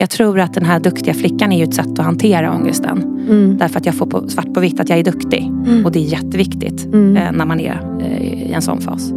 [0.00, 2.98] Jag tror att den här duktiga flickan är ju ett sätt att hantera ångesten.
[3.28, 3.58] Mm.
[3.58, 5.52] Därför att jag får på, svart på vitt att jag är duktig.
[5.84, 7.16] Och det är jätteviktigt Mm.
[7.16, 9.12] eh, när man är eh, i en sån fas.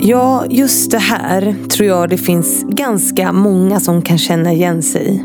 [0.00, 5.08] Ja, just det här tror jag det finns ganska många som kan känna igen sig
[5.08, 5.22] i.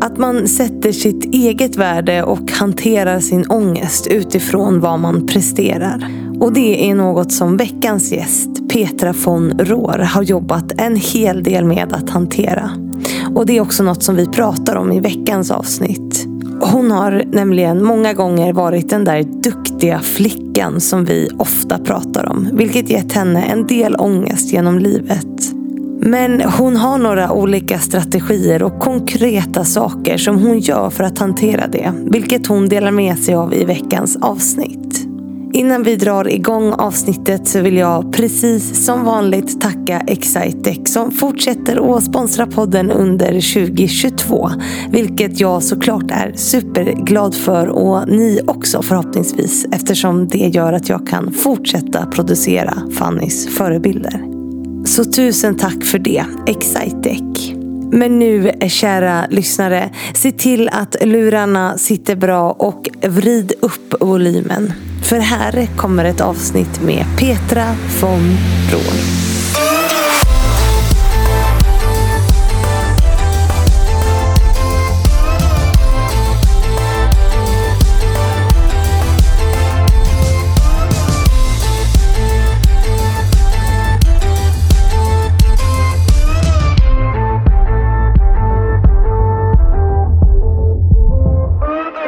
[0.00, 6.06] Att man sätter sitt eget värde och hanterar sin ångest utifrån vad man presterar.
[6.40, 11.64] Och det är något som veckans gäst, Petra von Rohr, har jobbat en hel del
[11.64, 12.70] med att hantera.
[13.34, 16.26] Och det är också något som vi pratar om i veckans avsnitt.
[16.60, 22.48] Hon har nämligen många gånger varit den där duktiga flickan som vi ofta pratar om.
[22.52, 25.26] Vilket gett henne en del ångest genom livet.
[26.00, 31.66] Men hon har några olika strategier och konkreta saker som hon gör för att hantera
[31.66, 31.92] det.
[31.96, 35.11] Vilket hon delar med sig av i veckans avsnitt.
[35.54, 41.96] Innan vi drar igång avsnittet så vill jag precis som vanligt tacka Excitec som fortsätter
[41.96, 44.50] att sponsra podden under 2022.
[44.90, 51.06] Vilket jag såklart är superglad för och ni också förhoppningsvis eftersom det gör att jag
[51.06, 54.24] kan fortsätta producera Fannys förebilder.
[54.84, 57.61] Så tusen tack för det, Excitec.
[57.94, 64.72] Men nu, eh, kära lyssnare, se till att lurarna sitter bra och vrid upp volymen.
[65.02, 67.64] För här kommer ett avsnitt med Petra
[68.00, 68.36] von
[68.72, 69.31] Rohr.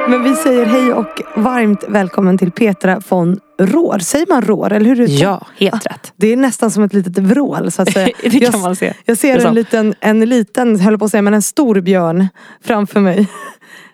[0.08, 3.98] Men vi säger hej och varmt välkommen till Petra von Rohr.
[3.98, 5.08] Säger man Rohr eller hur?
[5.22, 6.12] Ja, helt rätt.
[6.16, 8.08] Det är nästan som ett litet vrål så att säga.
[8.22, 8.92] Det kan jag, man se.
[9.04, 12.28] Jag ser en liten, en liten, höll på att säga, men en stor björn
[12.64, 13.28] framför mig.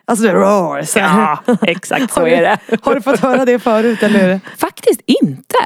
[0.04, 0.82] Alltså det är roar.
[0.82, 0.98] Så.
[0.98, 2.58] Ja, exakt så är det.
[2.82, 4.40] Har du fått höra det förut eller?
[4.58, 5.56] Faktiskt inte.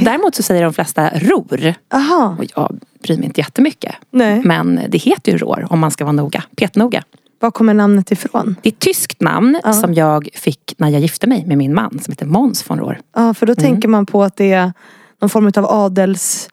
[0.00, 1.74] Däremot så säger de flesta ror.
[1.94, 3.94] Aha, Och jag bryr mig inte jättemycket.
[4.10, 4.42] nej.
[4.44, 6.42] Men det heter ju rår om man ska vara noga.
[6.56, 7.02] Petnoga.
[7.40, 8.56] Var kommer namnet ifrån?
[8.62, 9.72] Det är ett tyskt namn Ja.
[9.72, 13.00] som jag fick när jag gifte mig med min man som heter Måns von Rohr.
[13.16, 13.64] Ja, för då Mm.
[13.64, 14.72] tänker man på att det är
[15.20, 16.48] någon form av adels...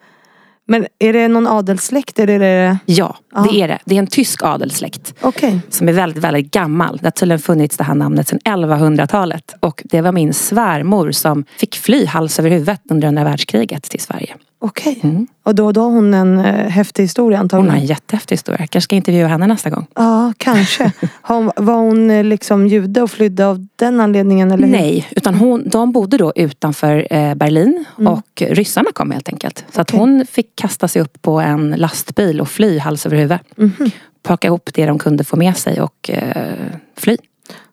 [0.68, 2.20] Men är det någon adelssläkt?
[2.20, 2.78] Är det...
[2.86, 3.48] Ja, Ja.
[3.52, 3.80] det är det.
[3.86, 5.14] Det är en tysk adelssläkt.
[5.22, 5.60] Okej.
[5.70, 6.98] som är väldigt, väldigt gammal.
[7.02, 9.56] Det har tydligen funnits det här namnet sedan 1100-talet.
[9.60, 14.00] Och det var min svärmor som fick fly hals över huvudet under andra världskriget till
[14.00, 14.36] Sverige.
[14.60, 15.00] Okej.
[15.04, 15.28] Mm.
[15.44, 17.72] Och då, då har hon en eh, häftig historia Hon antagligen.
[17.76, 18.60] har en jättehäftig historia.
[18.62, 19.88] Jag kanske ska intervjua henne nästa gång.
[19.96, 20.92] Ja, kanske.
[21.22, 24.52] Har hon, var hon eh, liksom jude och flydde av den anledningen?
[24.52, 24.72] Eller hur?
[24.72, 29.66] Nej, utan hon, de bodde då utanför eh, Berlin och ryssarna kom helt enkelt.
[29.74, 30.00] Så att Okej.
[30.00, 33.38] hon fick kasta sig upp på en lastbil och fly hals över huvud.
[33.56, 33.92] Mhm.
[34.24, 36.56] Packa ihop det de kunde få med sig och eh,
[36.98, 37.18] fly.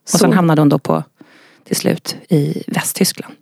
[0.04, 1.03] Och sen Så- hamnade hon då på,
[1.66, 3.34] till slut i Västtyskland.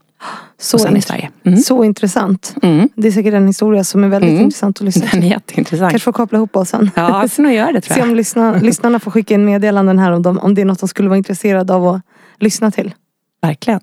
[0.59, 1.31] Så, och sen i Sverige.
[1.45, 1.59] Mm.
[1.59, 2.55] så intressant.
[2.63, 2.89] Mm.
[2.95, 4.43] Det är säkert en historia som är väldigt Mm.
[4.43, 5.25] intressant att lyssna Den till.
[5.25, 5.91] är jätteintressant.
[5.91, 6.91] Kanske får koppla ihop oss sen.
[6.97, 8.09] Ja, jag ska nog göra det tror Se jag.
[8.09, 10.89] om lyssna, lyssnarna får skicka in meddelanden här om, de, om det är något de
[10.89, 12.03] skulle vara intresserade av att
[12.39, 12.95] lyssna till.
[13.43, 13.81] Verkligen.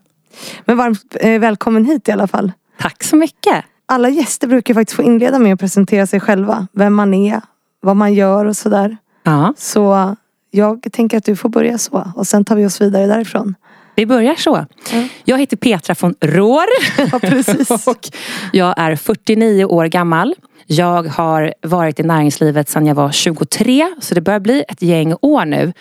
[0.66, 2.52] Men varmt eh, välkommen hit i alla fall.
[2.80, 3.66] Tack så mycket.
[3.86, 6.68] Alla gäster brukar faktiskt få inleda med att presentera sig själva.
[6.74, 7.42] Vem man är,
[7.82, 8.98] vad man gör och sådär.
[9.24, 10.16] Ja, Så
[10.52, 12.12] jag tänker att du får börja så.
[12.16, 13.56] Och sen tar vi oss vidare därifrån.
[13.98, 14.66] Vi börjar så.
[14.94, 15.04] Ja.
[15.26, 16.68] Jag heter Petra von Rohr.
[17.12, 17.70] Ja, precis.
[17.88, 18.10] och
[18.52, 20.36] jag är 49 år gammal.
[20.66, 25.14] Jag har varit i näringslivet sedan jag var 23 så det börjar bli ett gäng
[25.22, 25.74] år nu.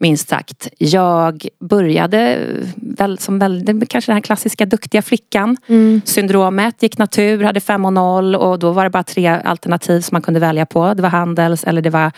[0.00, 0.68] Minst sagt.
[0.78, 2.38] Jag började
[2.76, 5.56] väl som väl, kanske den här klassiska duktiga flickan.
[5.66, 6.00] Mm.
[6.04, 10.14] Syndromet, gick natur, hade 5 och 0 och då var det bara tre alternativ som
[10.14, 10.94] man kunde välja på.
[10.94, 12.12] Det var Handels eller det var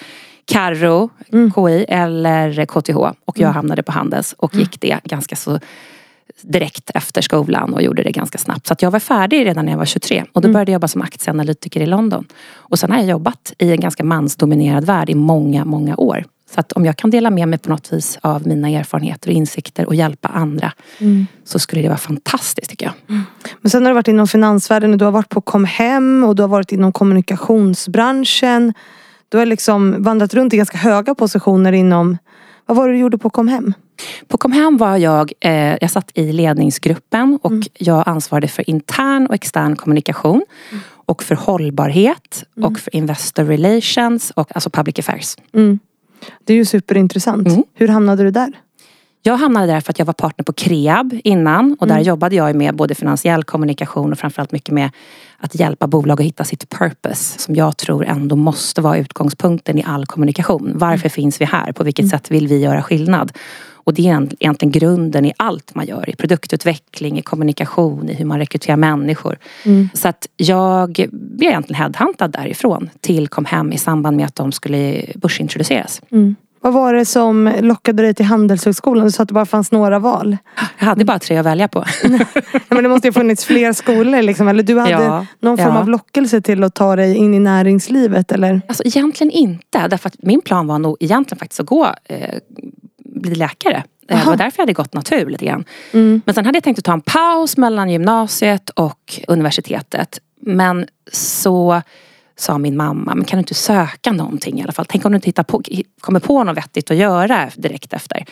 [0.47, 1.11] Carro,
[1.55, 2.97] KI eller KTH.
[3.25, 5.59] Och jag hamnade på Handels och gick det ganska så
[6.43, 8.67] direkt efter skolan och gjorde det ganska snabbt.
[8.67, 11.03] Så jag var färdig redan när jag var 23 och då började jag jobba som
[11.03, 12.27] aktieanalytiker i London.
[12.53, 16.25] Och sen har jag jobbat i en ganska mansdominerad värld i många, många år.
[16.55, 19.35] Så att om jag kan dela med mig på något vis av mina erfarenheter och
[19.35, 20.73] insikter och hjälpa andra
[21.45, 22.95] så skulle det vara fantastiskt tycker jag.
[23.61, 26.43] Men sen har du varit inom finansvärlden och du har varit på Comhem och du
[26.43, 28.75] har varit inom kommunikationsbranschen.
[29.33, 32.19] Du har liksom vandrat runt i ganska höga positioner inom...
[32.67, 33.75] Vad var det du gjorde på Comhem?
[34.29, 39.35] På Comhem var jag, eh, jag satt i ledningsgruppen och jag ansvarade för intern och
[39.35, 40.43] extern kommunikation.
[40.85, 45.37] Och för hållbarhet och för investor relations och alltså public affairs.
[46.45, 47.49] Det är ju superintressant.
[47.49, 47.63] Mm.
[47.75, 48.53] Hur hamnade du där?
[49.23, 52.07] Jag hamnade där för att jag var partner på Kreab innan och där Mm.
[52.07, 54.91] jobbade jag med både finansiell kommunikation och framförallt mycket med
[55.43, 59.85] att hjälpa bolag att hitta sitt purpose som jag tror ändå måste vara utgångspunkten i
[59.87, 60.73] all kommunikation.
[60.75, 61.73] Varför finns vi här?
[61.73, 63.33] På vilket sätt vill vi göra skillnad?
[63.85, 66.11] Och det är egentligen grunden i allt man gör.
[66.11, 69.39] I produktutveckling, i kommunikation, i hur man rekryterar människor.
[69.95, 74.53] Så att jag blev egentligen headhuntad därifrån till kom hem i samband med att de
[74.53, 76.03] skulle börsintroduceras.
[76.63, 79.05] Vad var det som lockade dig till Handelshögskolan?
[79.05, 80.37] Du sa att det bara fanns några val.
[80.79, 81.85] Jag hade bara tre att välja på.
[82.69, 84.49] Men det måste ju funnits fler skolor liksom.
[84.49, 85.81] Eller du hade Ja, någon form ja.
[85.81, 88.61] av lockelse till att ta dig in i näringslivet eller?
[88.69, 89.89] Alltså egentligen inte.
[89.89, 92.39] Därför att min plan var nog egentligen faktiskt att gå, eh,
[93.05, 93.77] bli läkare.
[93.77, 94.31] Eh, Det Aha.
[94.31, 95.65] var därför jag hade gått natur lite grann.
[95.93, 96.23] Mm.
[96.27, 100.19] Men sen hade jag tänkt att ta en paus mellan gymnasiet och universitetet.
[100.41, 101.83] Men så
[102.43, 104.87] sa min mamma, men kan du inte söka någonting i alla fall?
[104.89, 105.63] Tänk om du inte hittar på,
[106.01, 108.25] kommer på något vettigt att göra direkt efter.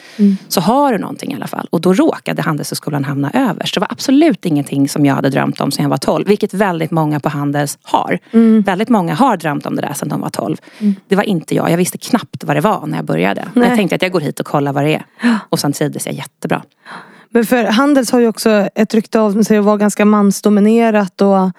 [0.49, 1.69] Så har du någonting i alla fall.
[1.71, 3.75] Och då råkade Handelshögskolan hamna överst.
[3.75, 6.27] Det var absolut ingenting som jag hade drömt om sedan jag var 12.
[6.27, 8.19] Vilket väldigt många på Handels har.
[8.63, 10.57] Väldigt många har drömt om det där sedan de var 12.
[11.09, 11.71] Det var inte jag.
[11.71, 13.41] Jag visste knappt vad det var när jag började.
[13.53, 13.69] Men Nej.
[13.69, 15.05] jag tänkte att jag går hit och kollar vad det är.
[15.49, 16.63] Och sen trivdes jag jättebra.
[17.31, 21.51] Men för Handels har ju också ett rykte av sig att vara ganska mansdominerat och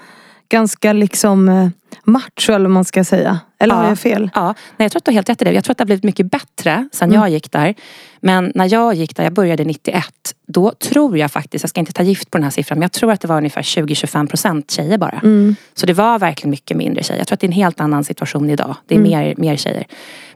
[0.52, 1.70] ganska liksom eh,
[2.04, 3.40] macho eller vad man ska säga.
[3.60, 3.90] Eller har Ja.
[3.90, 4.30] jag fel?
[4.36, 4.54] Ja, nej,
[4.86, 5.52] jag tror att du har helt rätt i det.
[5.52, 7.22] Jag tror att det har blivit mycket bättre sen Mm.
[7.22, 7.76] jag gick där.
[8.20, 10.06] Men när jag gick där, jag började 91,
[10.48, 12.92] då tror jag faktiskt, jag ska inte ta gift på den här siffran, men jag
[12.92, 15.20] tror att det var ungefär 20-25 procent tjejer bara.
[15.24, 15.56] Mm.
[15.74, 17.20] Så det var verkligen mycket mindre tjejer.
[17.20, 18.76] Jag tror att det är en helt annan situation idag.
[18.88, 19.10] Det är Mm.
[19.12, 19.86] mer, mer tjejer.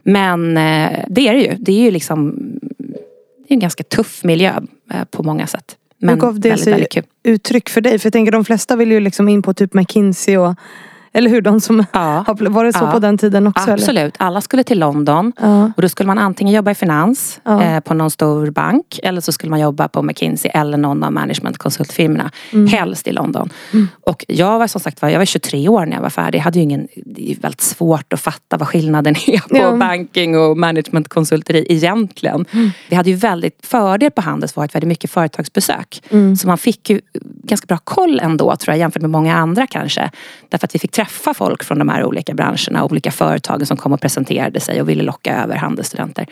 [0.02, 1.54] Men eh, det är det ju.
[1.58, 2.34] Det är ju liksom
[3.48, 4.52] det är en ganska tuff miljö
[4.92, 5.76] eh, på många sätt.
[5.98, 7.98] Men Hur gav det väldigt, sig väldigt uttryck för dig?
[7.98, 10.54] För jag tänker de flesta vill ju liksom in på typ McKinsey och
[11.16, 11.40] eller hur?
[11.40, 12.24] De som Ja.
[12.26, 12.90] har, var det så Ja.
[12.92, 13.62] på den tiden också?
[13.64, 13.72] Eller?
[13.74, 14.14] Absolut.
[14.18, 15.32] Alla skulle till London.
[15.40, 15.72] Ja.
[15.76, 19.32] Och då skulle man antingen jobba i finans eh, på någon stor bank eller så
[19.32, 22.30] skulle man jobba på McKinsey eller någon av managementkonsultfirmorna.
[22.52, 22.66] Mm.
[22.66, 23.50] Helst i London.
[24.06, 26.38] Och jag var som sagt var, jag var 23 år när jag var färdig.
[26.38, 29.76] Jag hade ju ingen, det är väldigt svårt att fatta vad skillnaden är på Ja.
[29.76, 32.44] banking och managementkonsulteri egentligen.
[32.88, 36.02] Vi hade ju väldigt fördel på Handels var att vi hade mycket företagsbesök.
[36.40, 37.00] Så man fick ju
[37.44, 40.10] ganska bra koll ändå tror jag jämfört med många andra kanske.
[40.48, 43.92] Därför att vi fick träffa folk från de här olika branscherna, olika företagen som kom
[43.92, 46.26] och presenterade sig och ville locka över handelsstudenter.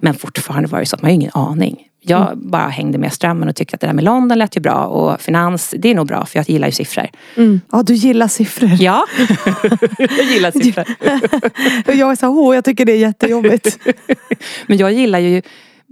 [0.00, 1.86] Men fortfarande var det så att man har ingen aning.
[2.02, 4.84] Jag bara hängde med strömmen och tyckte att det där med London lät ju bra
[4.84, 7.06] och finans, det är nog bra för jag gillar ju siffror.
[7.36, 7.60] Mm.
[7.72, 8.70] Ja, du gillar siffror.
[8.78, 9.04] Ja,
[9.98, 10.84] jag gillar siffror.
[11.86, 13.78] Jag är så här, åh, jag tycker det är jättejobbigt.
[14.66, 15.42] Men jag gillar ju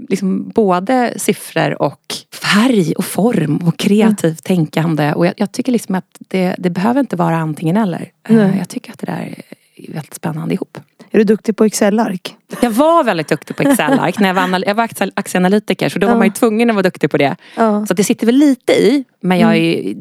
[0.08, 2.00] liksom både siffror och
[2.32, 5.12] färg och form och kreativt tänkande.
[5.12, 8.10] Och jag, jag tycker liksom att det, det behöver inte vara antingen eller.
[8.28, 8.54] Nej.
[8.58, 9.34] Jag tycker att det där
[9.76, 10.78] är väldigt spännande ihop.
[11.10, 12.36] Är du duktig på Excel-ark?
[12.62, 16.06] Jag var väldigt duktig på Excel-ark när jag var, jag var aktie- aktieanalytiker så då
[16.06, 16.18] var Ja.
[16.18, 17.36] man ju tvungen att vara duktig på det.
[17.56, 17.86] Ja.
[17.86, 19.04] Så det sitter väl lite i.
[19.20, 19.94] Men jag, är,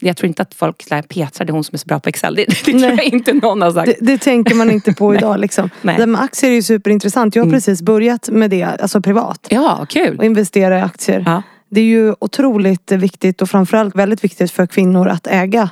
[0.00, 2.08] jag tror inte att folk säger Petra det är hon som är så bra på
[2.08, 2.34] Excel.
[2.34, 3.86] Det, det tror jag inte någon har sagt.
[3.86, 5.40] Det, det tänker man inte på idag.
[5.40, 5.70] Liksom.
[5.82, 5.96] Nej.
[5.98, 7.36] Det med aktier är ju superintressant.
[7.36, 9.46] Jag har precis börjat med det, alltså privat.
[9.50, 10.18] Ja, kul.
[10.18, 11.22] Och investera i aktier.
[11.26, 11.42] Ja.
[11.68, 15.70] Det är ju otroligt viktigt och framförallt väldigt viktigt för kvinnor att äga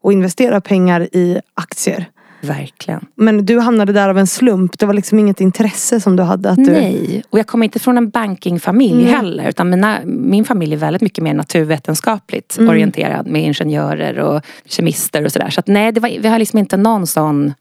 [0.00, 2.10] och investera pengar i aktier.
[2.42, 3.06] Verkligen.
[3.14, 4.78] Men du hamnade där av en slump.
[4.78, 6.50] Det var liksom inget intresse som du hade.
[6.50, 6.72] Att du...
[6.72, 9.12] Nej, och jag kommer inte från en bankingfamilj Nej.
[9.12, 9.48] heller.
[9.48, 12.70] Utan mina, min familj är väldigt mycket mer naturvetenskapligt Mm.
[12.70, 13.26] orienterad.
[13.26, 15.50] Med ingenjörer och kemister och sådär.
[15.50, 17.54] Så att nej, det var, vi har liksom inte någon sån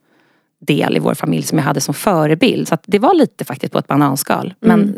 [0.62, 2.68] del i vår familj som jag hade som förebild.
[2.68, 4.54] Så att det var lite faktiskt på ett bananskal.
[4.60, 4.96] Men Mm.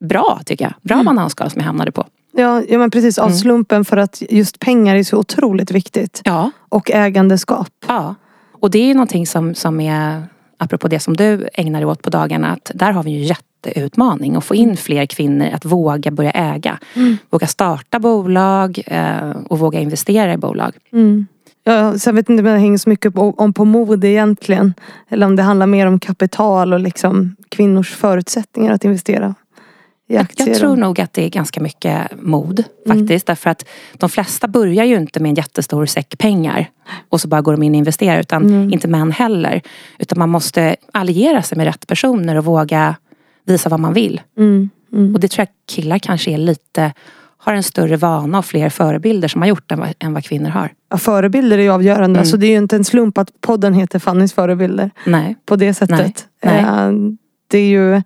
[0.00, 0.74] bra tycker jag.
[0.82, 2.06] Bra bananskal som jag hamnade på.
[2.36, 6.22] Ja, ja men precis av slumpen för att just pengar är så otroligt viktigt.
[6.24, 7.68] Ja, Och ägandeskap.
[7.88, 8.14] ja.
[8.62, 10.22] Och det är ju någonting som, som är,
[10.56, 13.26] apropå det som du ägnar dig åt på dagarna, att där har vi ju en
[13.26, 16.78] jätteutmaning att få in fler kvinnor att våga börja äga.
[17.30, 20.74] Våga starta bolag eh, och våga investera i bolag.
[20.92, 21.26] Mm.
[21.64, 24.74] Ja, vet jag inte om det hänger så mycket på, om på mode egentligen.
[25.08, 29.34] Eller om det handlar mer om kapital och liksom kvinnors förutsättningar att investera
[30.08, 30.48] i aktier.
[30.48, 33.26] Jag tror nog att det är ganska mycket mod faktiskt.
[33.26, 36.70] Därför att de flesta börjar ju inte med en jättestor säck pengar.
[37.08, 38.20] Och så bara går de in och investerar.
[38.20, 39.62] Utan inte män heller.
[39.98, 42.96] Utan man måste alliera sig med rätt personer och våga
[43.44, 44.20] visa vad man vill.
[44.38, 45.14] Mm, mm.
[45.14, 46.92] Och det tror jag killar kanske är lite
[47.44, 50.48] har en större vana och fler förebilder som har gjort än vad, än vad kvinnor
[50.48, 50.72] har.
[50.90, 52.04] Ja, förebilder är ju avgörande.
[52.04, 52.18] Mm.
[52.18, 54.90] Alltså, det är ju inte en slump att podden heter Fannys förebilder.
[55.06, 55.36] Nej.
[55.46, 56.28] På det sättet.
[56.42, 56.60] Nej.
[56.60, 56.92] Eh,
[57.48, 58.02] Det är ju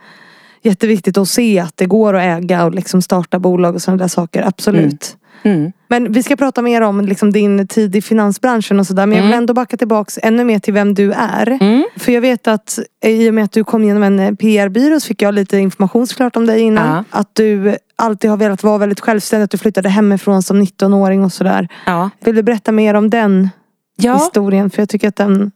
[0.66, 4.08] jätteviktigt att se att det går att äga och liksom starta bolag och sådana där
[4.08, 4.42] saker.
[4.46, 5.16] Absolut.
[5.42, 5.72] Mm.
[5.88, 9.06] Men vi ska prata mer om liksom, din tid i finansbranschen och sådär.
[9.06, 9.38] Men jag vill Mm.
[9.42, 11.48] ändå backa tillbaks ännu mer till vem du är.
[11.60, 11.84] Mm.
[11.96, 15.00] För jag vet att eh, i och med att du kom genom en eh, PR-byrå
[15.00, 16.94] så fick jag lite information såklart om dig innan.
[16.96, 17.04] Ja.
[17.20, 19.44] Att du alltid har velat vara väldigt självständig.
[19.44, 21.68] Att du flyttade hemifrån som 19-åring och sådär.
[21.86, 22.10] Ja.
[22.24, 23.48] Vill du berätta mer om den
[23.96, 24.14] Ja.
[24.14, 24.70] historien?
[24.70, 25.50] För jag tycker att den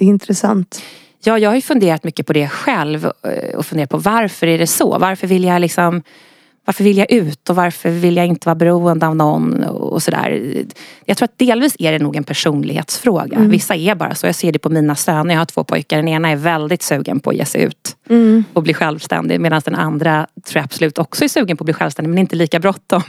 [0.00, 0.82] är intressant
[1.26, 4.58] ja, jag har ju funderat mycket på det själv eh, och funderat på varför är
[4.58, 4.98] det så?
[4.98, 6.02] Varför vill jag liksom
[6.64, 10.64] varför vill jag ut och varför vill jag inte vara beroende av någon och sådär.
[11.04, 13.38] Jag tror att delvis är det nog en personlighetsfråga.
[13.38, 14.26] Vissa är bara så.
[14.26, 15.34] Jag ser det på mina söner.
[15.34, 15.96] Jag har två pojkar.
[15.96, 17.96] Den ena är väldigt sugen på att ge sig ut
[18.52, 19.40] och bli självständig.
[19.40, 22.36] Medan den andra tror jag absolut också är sugen på att bli självständig men inte
[22.36, 23.02] lika bråttom.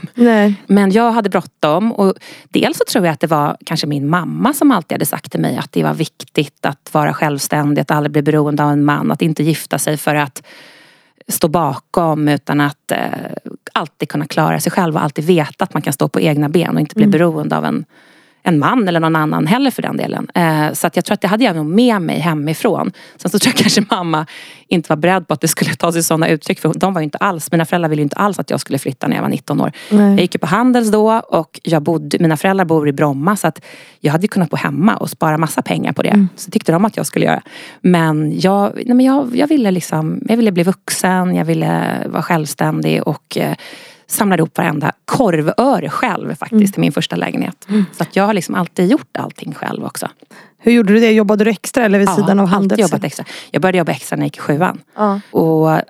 [0.66, 2.14] Men jag hade bråttom och
[2.48, 5.40] dels så tror jag att det var kanske min mamma som alltid hade sagt till
[5.40, 9.12] mig att det var viktigt att vara självständig, att aldrig bli beroende av en man,
[9.12, 10.42] att inte gifta sig för att
[11.28, 12.98] stå bakom utan att eh,
[13.76, 16.74] alltid kunna klara sig själv och alltid veta att man kan stå på egna ben
[16.74, 17.84] och inte bli beroende av en,
[18.46, 20.28] en man eller någon annan heller för den delen.
[20.34, 22.92] Eh, så att jag tror att det hade jag nog med mig hemifrån.
[23.16, 24.26] Sen så tror jag kanske mamma
[24.68, 27.04] inte var beredd på att det skulle ta sig sådana uttryck för de var ju
[27.04, 29.28] inte alls, mina föräldrar ville ju inte alls att jag skulle flytta när jag var
[29.28, 29.72] 19 år.
[29.90, 30.10] Nej.
[30.10, 33.46] Jag gick ju på Handels då och jag bodde, mina föräldrar bor i Bromma så
[33.46, 33.64] att
[34.00, 36.26] jag hade kunnat bo hemma och spara massa pengar på det.
[36.36, 37.42] Så tyckte de att jag skulle göra.
[37.80, 42.22] Men jag, nej men jag, jag, ville liksom, jag ville bli vuxen, jag ville vara
[42.22, 43.54] självständig och eh,
[44.06, 47.66] samlade ihop varenda korvöre själv faktiskt till min första lägenhet.
[47.92, 50.08] Så att jag har liksom alltid gjort allting själv också.
[50.58, 51.12] Hur gjorde du det?
[51.12, 52.80] Jobbade du extra eller vid sidan av Handels?
[52.80, 53.24] jobbat extra.
[53.50, 54.80] Jag började jobba extra när jag gick i sjuan.
[54.96, 55.20] Ja.
[55.30, 55.80] Och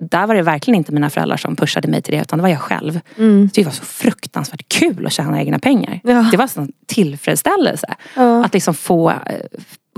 [0.00, 2.48] där var det verkligen inte mina föräldrar som pushade mig till det utan det var
[2.48, 3.00] jag själv.
[3.16, 3.50] Mm.
[3.54, 6.00] Det var så fruktansvärt kul att tjäna egna pengar.
[6.04, 6.28] Ja.
[6.30, 7.94] Det var en tillfredsställelse.
[8.16, 8.44] Ja.
[8.44, 9.16] Att liksom få eh,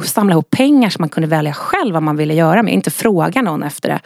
[0.07, 2.75] samla ihop pengar som man kunde välja själv vad man ville göra med.
[2.75, 4.01] Inte fråga någon efter det.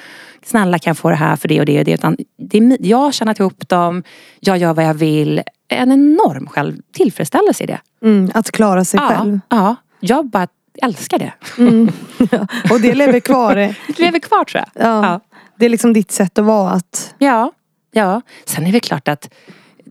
[0.44, 1.92] Snälla kan jag få det här för det och det och det.
[1.92, 4.02] Utan det är, jag har tjänat ihop dem,
[4.40, 5.42] jag gör vad jag vill.
[5.68, 7.80] En enorm själv tillfredsställelse i det.
[8.02, 9.40] Mm, att klara sig själv.
[9.48, 10.46] Ja, ja, jag bara
[10.82, 11.32] älskar det.
[12.30, 12.46] Ja.
[12.70, 13.54] Och det lever kvar.
[13.54, 14.86] Det lever kvar tror jag.
[14.86, 15.06] Ja.
[15.06, 15.20] Ja.
[15.58, 16.70] Det är liksom ditt sätt att vara.
[16.70, 17.52] Att, Ja,
[17.92, 18.20] ja.
[18.44, 19.34] Sen är det klart att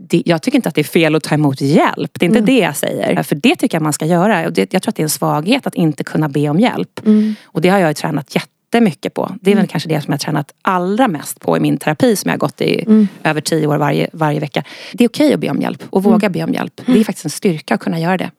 [0.09, 2.11] det, jag tycker inte att det är fel att ta emot hjälp.
[2.13, 3.23] Det är inte det jag säger.
[3.23, 4.45] För det tycker jag man ska göra.
[4.45, 6.99] Och det, jag tror att det är en svaghet att inte kunna be om hjälp.
[7.45, 9.35] Och det har jag ju tränat jättemycket på.
[9.41, 12.15] Det är väl kanske det som jag har tränat allra mest på i min terapi
[12.15, 12.85] som jag har gått i
[13.23, 14.63] över tio år varje, varje vecka.
[14.93, 16.81] Det är okej att be om hjälp och våga be om hjälp.
[16.85, 18.31] Det är faktiskt en styrka att kunna göra det.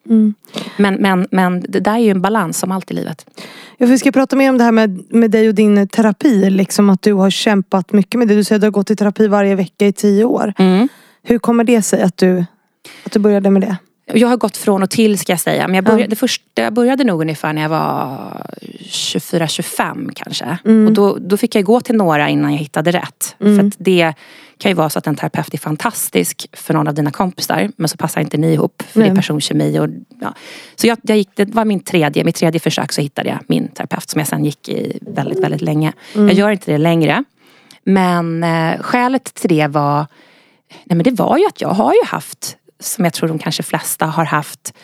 [0.76, 3.26] Men, men, men det där är ju en balans som allt i livet.
[3.78, 6.50] Ja, vi ska prata mer om det här med, med dig och din terapi.
[6.50, 8.35] Liksom att du har kämpat mycket med det.
[8.35, 10.54] Du säger att du har gått i terapi varje vecka i tio år.
[11.24, 11.32] Mm.
[11.32, 12.44] Hur kommer det sig att du,
[13.04, 13.76] att du började med det?
[14.06, 15.66] Jag har gått från och till ska jag säga.
[15.68, 18.46] Men jag började, det första, jag började nog ungefär när jag var
[18.80, 20.58] 24-25 kanske.
[20.86, 23.36] Och då, då fick jag gå till några innan jag hittade rätt.
[23.38, 24.14] För att det
[24.58, 27.70] kan ju vara så att en terapeut är fantastisk för någon av dina kompisar.
[27.76, 28.82] Men så passar inte ni ihop.
[28.86, 29.16] För det är Nej.
[29.16, 29.78] personkemi.
[29.78, 29.88] Och,
[30.20, 30.34] ja.
[30.76, 33.68] Så jag, jag gick, det var min tredje, mitt tredje försök så hittade jag min
[33.68, 34.10] terapeut.
[34.10, 35.92] Som jag sen gick i väldigt, väldigt länge.
[36.12, 37.24] Jag gör inte det längre.
[37.84, 40.06] Men eh, skälet till det var
[40.84, 43.62] Nej men det var ju att jag har ju haft, som jag tror de kanske
[43.62, 44.74] flesta har haft,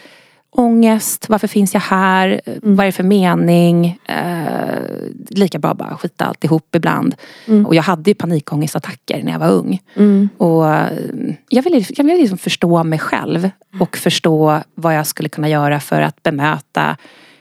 [0.53, 1.29] ångest.
[1.29, 2.41] Varför finns jag här?
[2.63, 3.99] Vad är det för mening?
[4.05, 4.79] Eh,
[5.31, 7.15] lika bra bara skita alltihop ibland.
[7.67, 9.81] Och jag hade ju panikångestattacker när jag var ung.
[10.37, 10.89] Och eh,
[11.49, 15.81] jag ville, jag ville liksom förstå mig själv och förstå vad jag skulle kunna göra
[15.81, 16.97] för att bemöta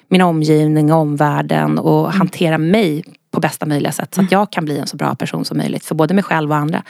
[0.07, 4.15] min omgivning, omvärlden och hantera mig på bästa möjliga sätt.
[4.15, 6.51] Så att jag kan bli en så bra person som möjligt för både mig själv
[6.51, 6.83] och andra.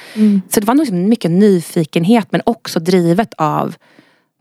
[0.49, 3.75] Så det var nog liksom mycket nyfikenhet men också drivet av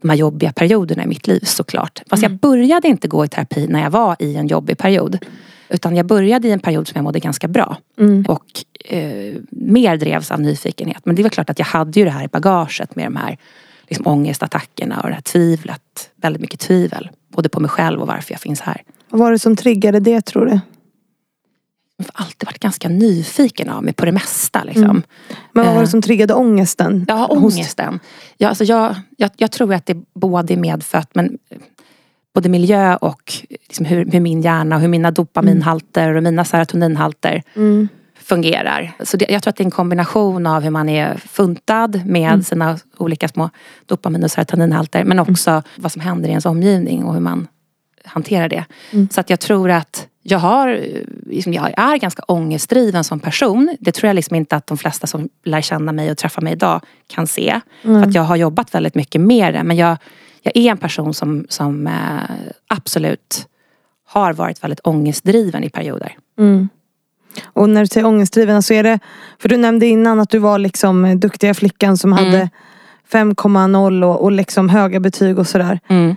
[0.01, 2.01] de här jobbiga perioderna i mitt liv såklart.
[2.09, 5.17] Fast jag började inte gå i terapi när jag var i en jobbig period.
[5.69, 7.77] Utan jag började i en period som jag mådde ganska bra.
[8.27, 8.45] Och
[8.93, 11.05] eh, mer drevs av nyfikenhet.
[11.05, 13.37] Men det var klart att jag hade ju det här i bagaget med de här
[13.87, 16.09] liksom, ångestattackerna och det här tvivlet.
[16.15, 17.09] Väldigt mycket tvivel.
[17.27, 18.81] Både på mig själv och varför jag finns här.
[19.09, 20.59] Vad var det som triggade det tror du?
[22.13, 24.63] Alltid varit ganska nyfiken av mig på det mesta.
[24.63, 25.03] Liksom.
[25.53, 25.89] Men vad var det Eh.
[25.89, 27.05] som triggade ångesten?
[27.07, 27.99] Ja, ångesten.
[28.37, 31.37] Ja, alltså jag, jag, jag tror att det både är medfött men
[32.33, 37.43] både miljö och liksom hur, hur min hjärna och hur mina dopaminhalter och mina serotoninhalter
[37.55, 37.87] Mm.
[38.19, 38.91] fungerar.
[39.03, 42.45] Så det, jag tror att det är en kombination av hur man är funtad med
[42.45, 43.49] sina olika små
[43.85, 47.47] dopamin och serotoninhalter men också vad som händer i ens omgivning och hur man
[48.05, 48.65] hanterar det.
[49.11, 50.79] Så att jag tror att jag har,
[51.25, 53.75] liksom, jag är ganska ångestdriven som person.
[53.79, 56.53] Det tror jag liksom inte att de flesta som lär känna mig och träffar mig
[56.53, 57.61] idag kan se.
[57.81, 59.63] För att jag har jobbat väldigt mycket med det.
[59.63, 59.97] Men jag,
[60.41, 61.93] jag är en person som, som eh,
[62.67, 63.47] absolut
[64.07, 66.17] har varit väldigt ångestdriven i perioder.
[67.45, 68.99] Och när du säger ångestdriven så är det,
[69.39, 72.49] för du nämnde innan att du var liksom duktiga flickan som hade
[73.11, 75.79] 5,0 och, och liksom höga betyg och sådär.
[75.87, 76.15] Mm.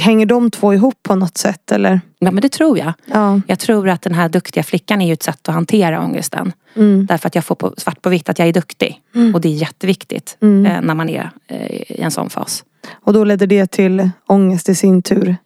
[0.00, 2.00] Hänger de två ihop på något sätt eller?
[2.18, 2.92] Ja men det tror jag.
[3.06, 3.40] Ja.
[3.46, 6.52] Jag tror att den här duktiga flickan är ju ett sätt att hantera ångesten.
[6.76, 7.06] Mm.
[7.06, 9.00] Därför att jag får på, svart på vitt att jag är duktig.
[9.34, 10.66] Och det är jätteviktigt Mm.
[10.72, 12.64] eh, när man är eh, i en sån fas.
[13.04, 15.36] Och då leder det till ångest i sin tur.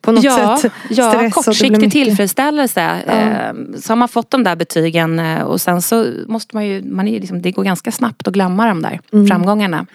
[0.00, 2.80] På något ja, sätt ja stress kortsiktig tillfredsställelse.
[3.06, 3.12] Ja.
[3.12, 6.82] Eh, så har man fått de där betygen eh, och sen så måste man ju,
[6.84, 9.26] man är liksom, det går ganska snabbt att glömma de där Mm.
[9.26, 9.86] framgångarna.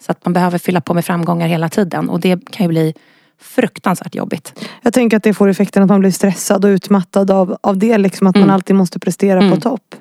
[0.00, 2.94] Så att man behöver fylla på med framgångar hela tiden och det kan ju bli
[3.40, 4.64] fruktansvärt jobbigt.
[4.82, 7.98] Jag tänker att det får effekten att man blir stressad och utmattad av, av det.
[7.98, 8.54] Liksom att man Mm.
[8.54, 9.50] alltid måste prestera Mm.
[9.50, 9.94] på topp.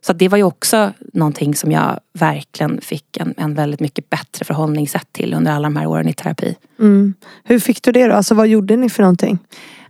[0.00, 4.10] Så att det var ju också någonting som jag verkligen fick en, en väldigt mycket
[4.10, 6.56] bättre förhållningssätt till under alla de här åren i terapi.
[6.80, 7.14] Mm.
[7.44, 8.14] Hur fick du det då?
[8.14, 9.38] Alltså vad gjorde ni för någonting?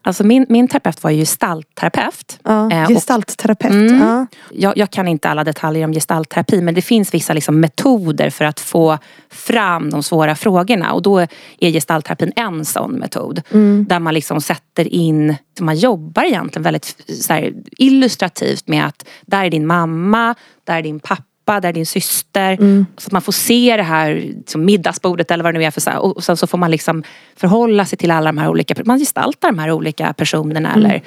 [0.06, 2.38] Alltså min, min terapeut var ju gestaltterapeut.
[2.44, 3.73] Ja, Eh, och- gestaltterapeut.
[3.73, 4.00] Mm.
[4.00, 4.26] Ja.
[4.52, 8.44] Jag, jag kan inte alla detaljer om gestaltterapi men det finns vissa liksom metoder för
[8.44, 8.99] att få
[9.30, 11.18] fram de svåra frågorna och då
[11.61, 13.42] är gestaltterapin en sån metod.
[13.50, 13.87] Mm.
[13.88, 16.96] Där man liksom sätter in, man jobbar egentligen väldigt
[17.28, 20.34] här, illustrativt med att där är din mamma,
[20.64, 22.52] där är din pappa, där är din syster.
[22.52, 22.86] Mm.
[22.96, 25.80] Så att man får se det här liksom middagsbordet eller vad det nu är för
[25.80, 27.02] så här, och sen så får man liksom
[27.36, 30.84] förhålla sig till alla de här olika, man gestaltar de här olika personerna Mm.
[30.84, 31.02] eller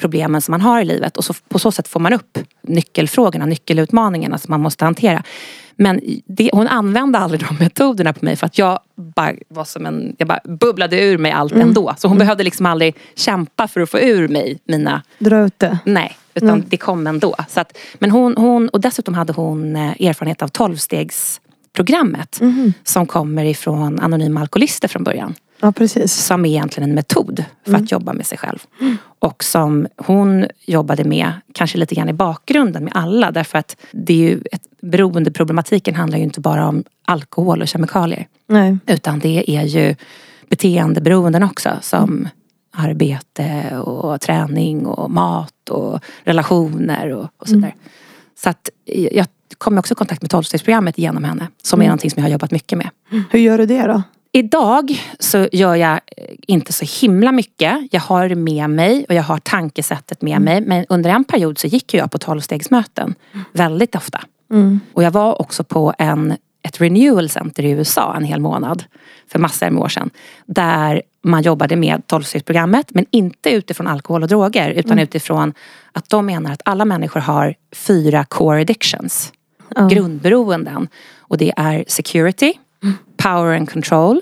[0.00, 3.46] problemen som man har i livet och så, på så sätt får man upp nyckelfrågorna,
[3.46, 5.22] nyckelutmaningarna som man måste hantera.
[5.82, 9.86] Men det, hon använde aldrig de metoderna på mig för att jag bara var som
[9.86, 11.94] en, jag bara bubblade ur mig allt ändå.
[11.98, 15.78] Så hon behövde liksom aldrig kämpa för att få ur mig mina Dra ut det.
[15.84, 16.64] Nej, utan Mm.
[16.68, 17.34] det kom ändå.
[17.48, 22.72] Så att, men hon, hon, och dessutom hade hon eh, erfarenhet av tolvstegsprogrammet Mhm.
[22.84, 25.34] som kommer ifrån anonyma alkoholister från början.
[25.60, 26.12] Ja precis.
[26.14, 27.82] Som är egentligen en metod för Mm.
[27.82, 28.58] att jobba med sig själv.
[29.18, 33.30] Och som hon jobbade med, kanske lite grann i bakgrunden med alla.
[33.30, 38.26] Därför att det är ju ett, beroendeproblematiken handlar ju inte bara om alkohol och kemikalier.
[38.46, 38.78] Nej.
[38.86, 39.94] Utan det är ju
[40.48, 42.28] beteendeberoenden också som
[42.72, 47.74] arbete och träning och mat och relationer och, och sådär.
[48.42, 48.70] Så att
[49.12, 49.26] jag
[49.58, 51.48] kom också i kontakt med tolvstegsprogrammet genom henne.
[51.62, 52.88] Som är någonting som jag har jobbat mycket med.
[53.30, 54.02] Hur gör du det då?
[54.32, 57.78] Idag så gör jag eh, inte så himla mycket.
[57.90, 60.60] Jag har det med mig och jag har tankesättet med mig.
[60.60, 63.14] Men under en period så gick jag på tolvstegsmöten
[63.52, 64.20] väldigt ofta.
[64.50, 64.80] Mm.
[64.92, 68.84] Och jag var också på en, ett renewal center i USA en hel månad.
[69.32, 70.10] För massor med år sedan.
[70.46, 72.86] Där man jobbade med tolvstegsprogrammet.
[72.94, 74.70] Men inte utifrån alkohol och droger.
[74.70, 75.54] Utan utifrån
[75.92, 79.32] att de menar att alla människor har fyra core addictions.
[79.90, 80.88] Grundberoenden.
[81.18, 82.54] Och det är security,
[83.16, 84.20] power and control,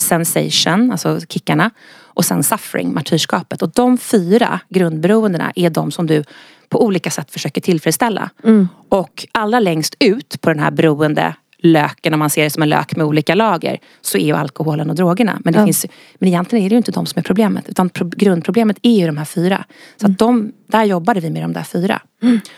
[0.00, 1.70] sensation, alltså kickarna.
[2.14, 3.62] Och sen suffering, martyrskapet.
[3.62, 6.24] Och de fyra grundberoendena är de som du
[6.68, 8.30] på olika sätt försöker tillfredsställa.
[8.44, 8.68] Mm.
[8.88, 12.68] Och allra längst ut på den här beroende löken, om man ser det som en
[12.68, 15.38] lök med olika lager, så är ju alkoholen och drogerna.
[15.44, 15.64] Men, det Ja.
[15.66, 15.86] finns,
[16.18, 17.68] men egentligen är det ju inte de som är problemet.
[17.68, 19.64] Utan pro, grundproblemet är ju de här fyra.
[19.96, 20.12] Så Mm.
[20.12, 22.02] att de, där jobbade vi med de där fyra.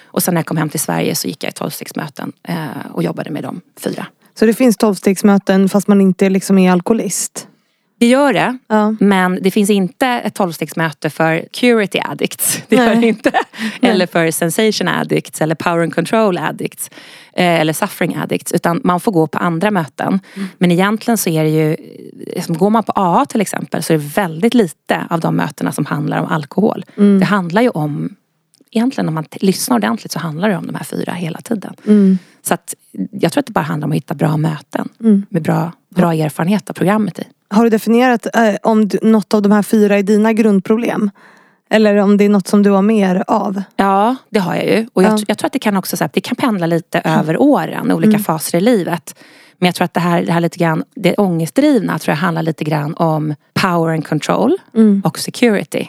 [0.04, 2.56] Och sen när jag kom hem till Sverige så gick jag i tolvstegsmöten eh,
[2.92, 4.06] och jobbade med de fyra.
[4.38, 7.48] Så det finns tolvstegsmöten fast man inte liksom är alkoholist?
[7.98, 8.58] Det gör det.
[8.68, 8.94] Ja.
[9.00, 12.62] Men det finns inte ett tolvstegsmöte för curity addicts.
[12.68, 13.32] Det gör det inte.
[13.82, 16.90] Eller för sensation addicts eller power and control addicts.
[17.36, 18.52] eh, Eller suffering addicts.
[18.52, 20.20] Utan man får gå på andra möten.
[20.58, 21.76] Men egentligen så är det ju,
[22.36, 25.36] eh, som går man på AA till exempel så är det väldigt lite av de
[25.36, 26.84] mötena som handlar om alkohol.
[27.20, 28.14] Det handlar ju om,
[28.76, 31.74] egentligen om man lyssnar ordentligt så handlar det om de här fyra hela tiden.
[31.86, 32.18] Mm.
[32.42, 32.74] Så att
[33.10, 34.88] jag tror att det bara handlar om att hitta bra möten.
[35.00, 35.26] Mm.
[35.28, 37.24] Med bra, bra erfarenhet av programmet i.
[37.48, 41.10] Har du definierat eh, om du, något av de här fyra är dina grundproblem?
[41.70, 43.62] Eller om det är något som du har mer av?
[43.76, 44.86] Ja, det har jag ju.
[44.92, 45.24] Och jag, Ja.
[45.28, 48.08] jag tror att det kan också så här, det kan pendla lite över åren, olika
[48.10, 48.22] Mm.
[48.24, 49.14] faser i livet.
[49.58, 52.42] Men jag tror att det här, det här lite grann, det ångestdrivna tror jag handlar
[52.42, 55.02] lite grann om power and control Mm.
[55.04, 55.88] och security.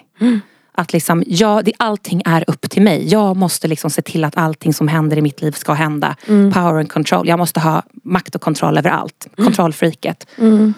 [0.77, 3.07] Att liksom, ja, det, allting är upp till mig.
[3.07, 6.15] Jag måste liksom se till att allting som händer i mitt liv ska hända.
[6.27, 6.51] Mm.
[6.51, 7.27] Power and control.
[7.27, 9.27] Jag måste ha makt och kontroll över allt.
[9.35, 10.27] Kontrollfreaket.
[10.37, 10.73] Mm.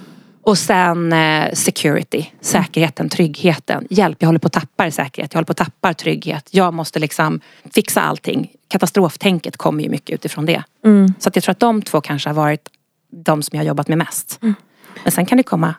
[0.47, 3.87] Och sen eh, security, säkerheten, tryggheten.
[3.89, 6.49] Hjälp, jag håller på att tappa säkerhet, jag håller på att tappa trygghet.
[6.51, 7.39] Jag måste liksom
[7.73, 8.51] fixa allting.
[8.67, 10.63] Katastroftänket kommer ju mycket utifrån det.
[10.85, 11.13] Mm.
[11.19, 12.69] Så att jag tror att de två kanske har varit
[13.11, 14.39] de som jag har jobbat med mest.
[15.03, 15.75] Men sen kan det komma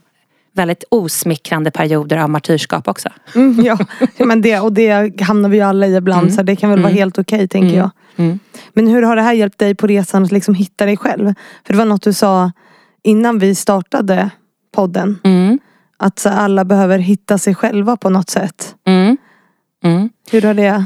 [0.58, 3.08] väldigt osmickrande perioder av martyrskap också.
[3.34, 3.78] Mm, ja,
[4.18, 6.92] men det, och det hamnar vi ju alla i ibland så det kan väl vara
[6.92, 7.90] helt okej tänker jag.
[8.16, 8.38] Mm.
[8.72, 11.34] Men hur har det här hjälpt dig på resan att liksom hitta dig själv?
[11.66, 12.52] För det var något du sa
[13.02, 14.30] innan vi startade
[14.74, 15.18] podden.
[15.24, 15.58] Mm.
[15.96, 18.74] Att så alla behöver hitta sig själva på något sätt.
[18.86, 19.16] Mm.
[19.84, 20.10] Mm.
[20.30, 20.84] Hur har det...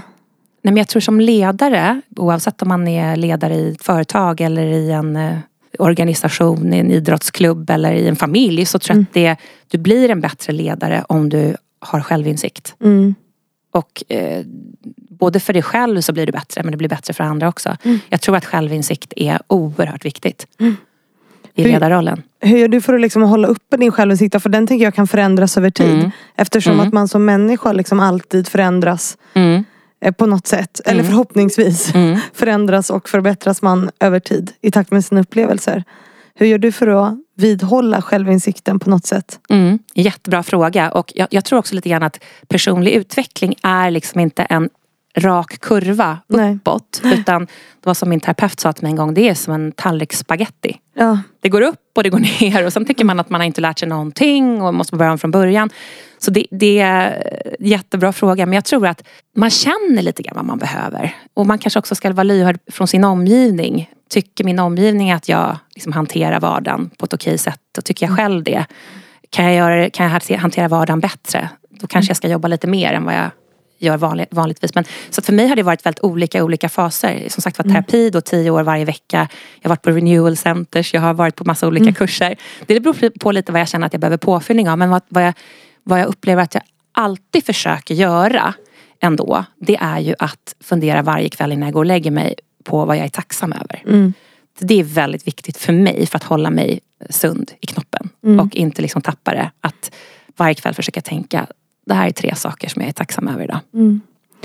[0.64, 4.62] Nej, men jag tror som ledare, oavsett om man är ledare i ett företag eller
[4.62, 5.38] i en, eh,
[5.78, 9.36] organisation, i en idrottsklubb eller i en familj så tror jag att det,
[9.68, 12.74] du blir en bättre ledare om du har självinsikt.
[12.84, 13.14] Mm.
[13.72, 14.44] Och eh,
[15.18, 17.76] både för dig själv så blir du bättre men det blir bättre för andra också.
[18.08, 20.46] Jag tror att självinsikt är oerhört viktigt.
[21.54, 22.22] I Hur- ledarrollen.
[22.40, 24.42] Hur gör du för att liksom hålla uppe din självinsikt?
[24.42, 25.94] För den tänker jag kan förändras över tid.
[25.98, 26.10] Mm.
[26.36, 26.86] Eftersom Mm.
[26.86, 29.64] att man som människa liksom alltid förändras Mm.
[30.10, 30.80] På något sätt.
[30.84, 31.10] Eller Mm.
[31.12, 32.18] förhoppningsvis Mm.
[32.34, 35.84] förändras och förbättras man över tid i takt med sina upplevelser.
[36.34, 39.38] Hur gör du för att vidhålla självinsikten på något sätt?
[39.50, 40.90] Mm, jättebra fråga.
[40.90, 44.68] Och jag, jag tror också lite grann att personlig utveckling är liksom inte en
[45.18, 46.54] rak kurva Nej.
[46.54, 47.00] uppåt.
[47.04, 49.72] Utan det var som min terapeut sa till mig en gång, det är som en
[49.72, 50.76] tallrik spaghetti.
[50.94, 51.18] Ja.
[51.40, 53.60] Det går upp och det går ner och sen tycker man att man har inte
[53.60, 55.70] lärt sig någonting och måste börja om från början.
[56.18, 57.22] Så det, det är
[57.60, 59.02] en jättebra fråga men jag tror att
[59.36, 61.14] man känner lite grann vad man behöver.
[61.34, 63.90] Och man kanske också ska vara lyhörd från sin omgivning.
[64.10, 68.16] Tycker min omgivning att jag liksom hanterar vardagen på ett okej sätt och tycker jag
[68.16, 68.64] själv det.
[69.30, 71.48] Kan jag, göra, det- kan jag hantera vardagen bättre?
[71.70, 73.30] Då kanske jag ska jobba lite mer än vad jag
[73.82, 74.74] gör vanligt, vanligtvis.
[74.74, 77.28] Men, så för mig har det varit väldigt olika olika faser.
[77.28, 79.28] Som sagt var terapi då tio år varje vecka.
[79.60, 82.36] Jag har varit på renewal centers, jag har varit på massa olika kurser.
[82.66, 84.78] Det beror på lite vad jag känner att jag behöver påfyllning av.
[84.78, 85.34] Men vad, vad, jag,
[85.82, 88.54] vad jag upplever att jag alltid försöker göra
[89.00, 89.44] ändå.
[89.60, 92.96] Det är ju att fundera varje kväll innan jag går och lägger mig på vad
[92.96, 93.82] jag är tacksam över.
[93.86, 94.12] Mm.
[94.58, 98.08] Det är väldigt viktigt för mig för att hålla mig sund i knoppen.
[98.40, 99.50] Och inte liksom tappa det.
[99.60, 99.92] Att
[100.36, 101.46] varje kväll försöka tänka,
[101.86, 103.58] det här är tre saker som jag är tacksam över idag.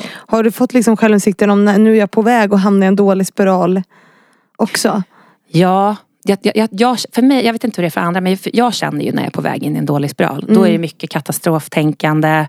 [0.10, 2.88] Har du fått liksom självinsikten om när, nu är jag på väg att hamna i
[2.88, 3.82] en dålig spiral
[4.56, 5.04] också?
[5.48, 8.38] Ja, jag, jag, jag- för mig, jag vet inte hur det är för andra men
[8.44, 10.46] jag känner ju när jag är på väg in i en dålig spiral.
[10.48, 12.48] Då är det mycket katastroftänkande.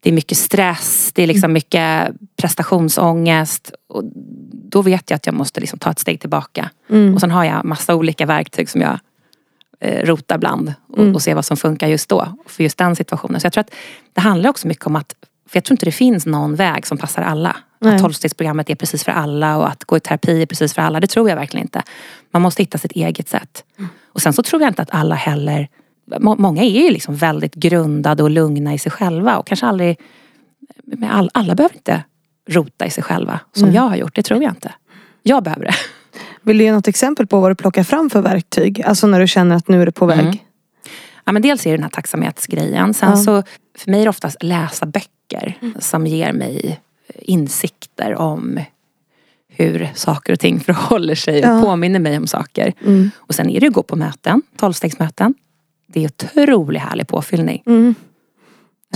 [0.00, 1.10] Det är mycket stress.
[1.14, 3.72] Det är liksom mycket prestationsångest.
[3.88, 4.02] Och
[4.52, 6.70] då vet jag att jag måste liksom ta ett steg tillbaka.
[7.14, 8.98] Och sen har jag massa olika verktyg som jag
[9.80, 10.74] eh, rotar bland.
[10.88, 12.28] Och, och ser vad som funkar just då.
[12.46, 13.40] För just den situationen.
[13.40, 13.74] Så jag tror att
[14.12, 15.14] det handlar också mycket om att
[15.48, 17.56] för jag tror inte det finns någon väg som passar alla.
[17.80, 17.94] Nej.
[17.94, 21.00] Att tolvstegsprogrammet är precis för alla och att gå i terapi är precis för alla.
[21.00, 21.82] Det tror jag verkligen inte.
[22.30, 23.64] Man måste hitta sitt eget sätt.
[24.06, 25.68] Och sen så tror jag inte att alla heller...
[26.20, 30.00] må- Många är ju liksom väldigt grundade och lugna i sig själva och kanske aldrig...
[30.84, 32.04] Men all, alla behöver inte
[32.48, 34.14] rota i sig själva som jag har gjort.
[34.14, 34.72] Det tror jag inte.
[35.22, 35.74] Jag behöver det.
[36.42, 38.82] Vill du ge något exempel på vad du plockar fram för verktyg?
[38.82, 40.18] Alltså när du känner att nu är det på väg.
[40.20, 40.36] Mm.
[41.24, 42.94] Ja, men dels är det den här tacksamhetsgrejen.
[42.94, 43.16] Sen Ja.
[43.16, 43.42] så,
[43.78, 46.80] för mig är det oftast läsa böcker som ger mig
[47.14, 48.60] insikter om
[49.48, 51.62] hur saker och ting förhåller sig och Ja.
[51.62, 52.72] påminner mig om saker.
[52.84, 53.10] Mm.
[53.16, 55.34] Och sen är det att gå på möten, tolvstegsmöten.
[55.86, 57.62] Det är otroligt härlig påfyllning.
[57.66, 57.94] Mm.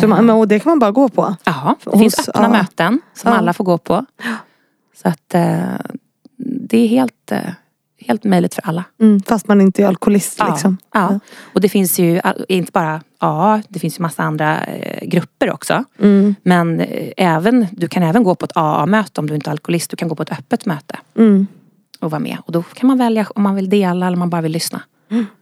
[0.01, 1.37] Så man, men, och det kan man bara gå på?
[1.45, 2.49] Ja, det Hos- finns öppna ja.
[2.49, 4.07] möten som alla får gå på.
[5.03, 5.63] Så att eh,
[6.73, 7.39] det är helt, eh,
[8.07, 8.85] helt möjligt för alla.
[9.01, 9.23] Mm.
[9.23, 10.79] Fast man inte är alkoholist liksom?
[10.95, 11.21] Ja.
[11.55, 15.85] Och det finns ju inte bara AA, det finns ju massa andra eh, grupper också.
[15.99, 16.35] Mm.
[16.43, 19.91] Men eh, även, du kan även gå på ett AA-möte om du inte är alkoholist.
[19.91, 21.47] Du kan gå på ett öppet möte Mm.
[22.01, 22.39] och vara med.
[22.47, 24.83] Och då kan man välja om man vill dela eller om man bara vill lyssna.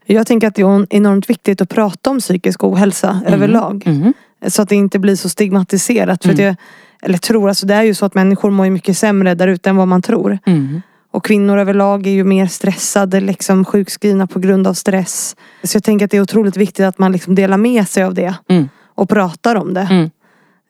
[0.06, 3.82] Jag tänker att det är enormt viktigt att prata om psykisk ohälsa överlag.
[3.86, 4.12] Mm.
[4.48, 6.24] Så att det inte blir så stigmatiserat.
[6.24, 6.56] För att jag,
[7.02, 9.76] eller tror, alltså det är ju så att människor mår mycket sämre där ute än
[9.76, 10.38] vad man tror.
[10.46, 10.82] Mm.
[11.12, 15.36] Och kvinnor överlag är ju mer stressade, liksom sjukskrivna på grund av stress.
[15.64, 18.14] Så jag tänker att det är otroligt viktigt att man liksom delar med sig av
[18.14, 18.34] det.
[18.48, 18.68] Mm.
[18.94, 19.88] Och pratar om det.
[19.90, 20.10] Mm.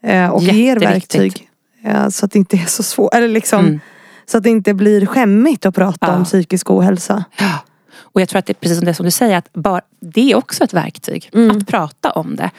[0.03, 1.49] Eh, och ger verktyg.
[1.85, 3.15] Eh, så att det inte är så svårt.
[3.15, 3.81] Eller liksom, Mm.
[4.27, 6.17] Så att det inte blir skämmigt att prata Ja.
[6.17, 7.25] om psykisk ohälsa.
[7.39, 7.59] Ja.
[7.99, 10.33] Och jag tror att det är precis som det som du säger, att bara, det
[10.33, 11.31] är också ett verktyg.
[11.35, 11.57] Mm.
[11.57, 12.51] Att prata om det.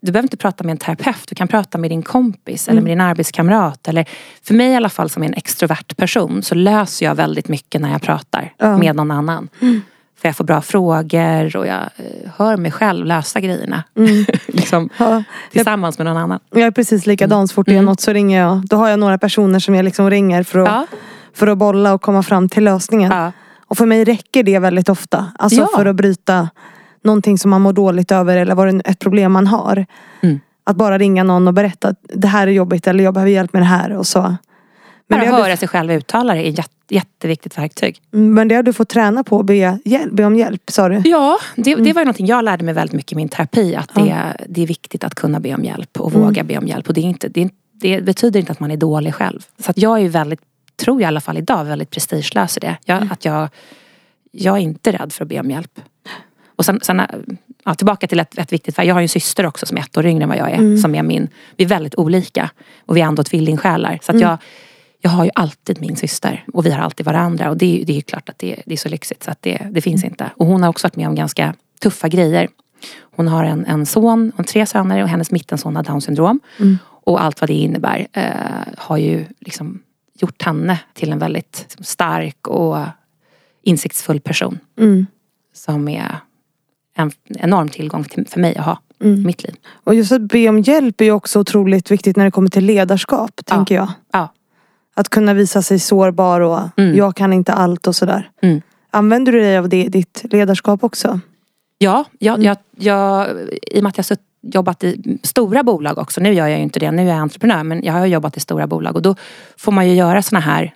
[0.00, 2.72] Du behöver inte prata med en terapeut, du kan prata med din kompis Mm.
[2.72, 3.88] eller med din arbetskamrat.
[3.88, 4.08] Eller,
[4.42, 7.80] för mig i alla fall som är en extrovert person så löser jag väldigt mycket
[7.80, 8.66] när jag pratar Ja.
[8.66, 8.80] Mm.
[8.80, 9.48] med någon annan.
[10.20, 13.82] För jag får bra frågor och jag eh, hör mig själv lösa grejerna.
[14.46, 15.22] liksom, Ja.
[15.52, 16.40] tillsammans med någon annan.
[16.50, 17.48] Jag är precis likadan.
[17.48, 18.66] Så fort det är något så ringer jag.
[18.68, 20.86] Då har jag några personer som jag liksom ringer för att, Ja.
[21.34, 23.12] för att bolla och komma fram till lösningen.
[23.66, 25.32] Och för mig räcker det väldigt ofta.
[25.38, 26.48] Alltså för att bryta
[27.04, 29.86] någonting som man mår dåligt över eller vad det är ett problem man har.
[30.20, 30.40] Mm.
[30.64, 33.52] Att bara ringa någon och berätta att det här är jobbigt eller jag behöver hjälp
[33.52, 33.90] med det här.
[33.92, 34.20] Och så.
[34.20, 34.36] Men,
[35.08, 38.00] Bara det har höra sig själv uttala det är ett jätte, jätteviktigt verktyg.
[38.10, 40.88] du, men det har du fått träna på att be, hjälp, be om hjälp sa
[40.88, 41.02] du?
[41.04, 41.84] Ja, det, Mm.
[41.84, 43.76] det var ju någonting jag lärde mig väldigt mycket i min terapi.
[43.76, 46.22] Att det, det är viktigt att kunna be om hjälp och Mm.
[46.26, 46.88] våga be om hjälp.
[46.88, 49.40] Och det, är inte, det, det betyder inte att man är dålig själv.
[49.58, 50.40] Så att jag är väldigt,
[50.76, 52.76] tror jag i alla fall idag, väldigt prestigelös i det.
[52.84, 53.08] Jag, Mm.
[53.12, 53.48] att jag,
[54.32, 55.80] jag är inte rädd för att be om hjälp.
[56.58, 57.02] Och sen, sen
[57.64, 58.78] ja, tillbaka till ett, ett viktigt.
[58.78, 60.54] Jag har ju en syster också som är ett år yngre än vad jag är.
[60.58, 60.78] Mm.
[60.78, 62.50] Som är min, vi är väldigt olika.
[62.86, 63.98] Och vi är ändå tvillingsjälar.
[64.02, 64.38] Så att jag,
[65.00, 67.92] jag har ju alltid min syster och vi har alltid varandra och det, är- det
[67.92, 70.30] är ju klart att det, det är så lyxigt så att det, det finns inte.
[70.36, 72.48] Och hon har också varit med om ganska tuffa grejer.
[73.16, 76.40] Hon har en, en son och tre söner och hennes mittenson har down syndrom.
[76.82, 78.24] Och allt vad det innebär eh,
[78.76, 79.82] har ju liksom
[80.20, 82.78] gjort henne till en väldigt stark och
[83.62, 84.58] insiktsfull person.
[84.78, 85.06] Mm.
[85.54, 86.16] Som är
[86.98, 89.20] en enorm tillgång till, för mig att ha Mm.
[89.20, 89.54] i mitt liv.
[89.84, 92.64] Och just att be om hjälp är ju också otroligt viktigt när det kommer till
[92.64, 93.88] ledarskap, tänker jag.
[94.12, 94.28] Ja.
[94.94, 96.96] Att kunna visa sig sårbar och Mm.
[96.96, 98.30] jag kan inte allt och sådär.
[98.42, 98.60] Mm.
[98.90, 101.20] Använder du dig av det i ditt ledarskap också?
[101.78, 103.26] Ja, jag, jag, jag,
[103.72, 106.20] i och med att jag sutt- jobbat i stora bolag också.
[106.20, 107.62] Nu gör jag ju inte det, nu är jag entreprenör.
[107.62, 109.14] Men jag har jobbat i stora bolag och då
[109.56, 110.74] får man ju göra såna här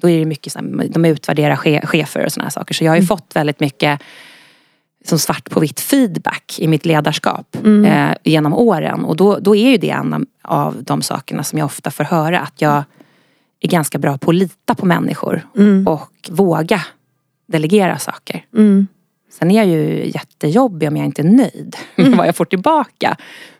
[0.00, 0.56] då är det mycket
[0.90, 2.74] de utvärderar che, chefer och såna här saker.
[2.74, 4.00] Så jag har ju fått väldigt mycket
[5.04, 9.04] som svart på vitt feedback i mitt ledarskap eh, genom åren.
[9.04, 12.40] Och då, då är ju det en av de sakerna som jag ofta får höra.
[12.40, 12.84] Att jag
[13.60, 15.46] är ganska bra på att lita på människor
[15.86, 16.80] och våga
[17.46, 18.44] delegera saker.
[18.56, 18.86] Mm.
[19.38, 23.16] Sen är jag ju jättejobbig om jag inte är nöjd med vad jag får tillbaka.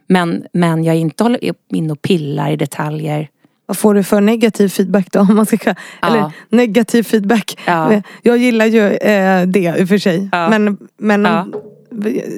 [0.06, 3.28] Men, men jag är inte inne och pillar i detaljer.
[3.72, 5.20] Vad får du för negativ feedback då?
[5.20, 6.08] Om man ska, kalla- Ja.
[6.08, 7.58] Eller negativ feedback.
[7.66, 8.02] Ja.
[8.22, 10.28] Jag gillar ju eh, det i och för sig.
[10.32, 10.48] Ja.
[10.50, 11.46] Men, men Ja.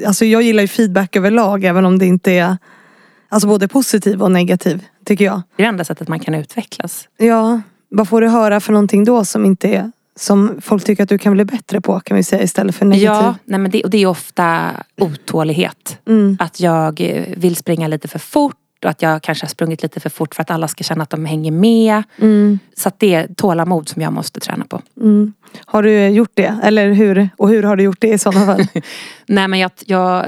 [0.06, 2.56] alltså, jag gillar ju feedback överlag även om det inte är
[3.28, 4.84] alltså, både positiv och negativ.
[5.04, 5.42] Tycker jag.
[5.56, 7.08] Det är det enda sättet man kan utvecklas.
[7.16, 11.08] Ja, vad får du höra för någonting då som inte är som folk tycker att
[11.08, 13.06] du kan bli bättre på kan vi säga istället för negativ?
[13.06, 14.70] Ja, nej men det, och det är ofta
[15.00, 15.98] otålighet.
[16.08, 16.36] Mm.
[16.40, 17.00] Att jag
[17.36, 20.42] vill springa lite för fort och att jag kanske har sprungit lite för fort för
[20.42, 22.02] att alla ska känna att de hänger med.
[22.18, 22.58] Mm.
[22.76, 24.82] Så att det är tålamod som jag måste träna på.
[25.00, 25.32] Mm.
[25.64, 26.58] Har du gjort det?
[26.62, 27.28] Eller hur?
[27.36, 28.66] Och hur har du gjort det i sådana fall?
[29.26, 30.26] Nej men jag, jag,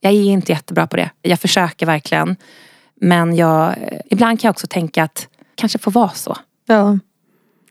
[0.00, 1.10] jag är inte jättebra på det.
[1.22, 2.36] Jag försöker verkligen.
[3.00, 3.74] Men jag,
[4.10, 6.36] ibland kan jag också tänka att kanske får vara så.
[6.66, 6.98] ja.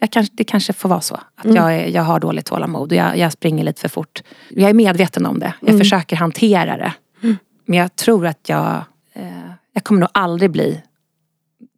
[0.04, 1.20] Jag kanske, det kanske får vara så.
[1.36, 4.24] Att jag, är, jag har dåligt tålamod och jag, jag springer lite för fort.
[4.50, 5.54] Jag är medveten om det.
[5.60, 6.94] Jag försöker hantera det.
[7.66, 8.84] Men jag tror att jag,
[9.74, 10.82] jag kommer nog aldrig bli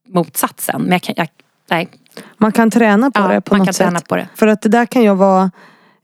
[0.07, 0.81] motsatsen.
[0.81, 1.27] Men jag kan, jag,
[1.69, 1.89] nej,
[2.37, 3.85] Man kan träna på Ja, det på man något kan sätt.
[3.87, 4.27] träna på det.
[4.35, 5.51] För att det där kan jag vara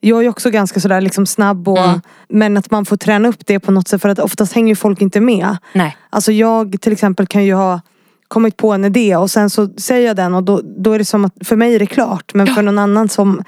[0.02, 2.02] jag är också ganska sådär liksom snabb och Mm.
[2.30, 4.76] Men att man får träna upp det på något sätt för att oftast hänger ju
[4.76, 5.58] folk inte med.
[5.74, 5.98] nej.
[6.10, 7.82] Alltså jag till exempel kan ju ha
[8.28, 11.06] kommit på en idé och sen så säger jag den och då, då är det
[11.06, 13.44] som att för mig är det klart men för någon annan som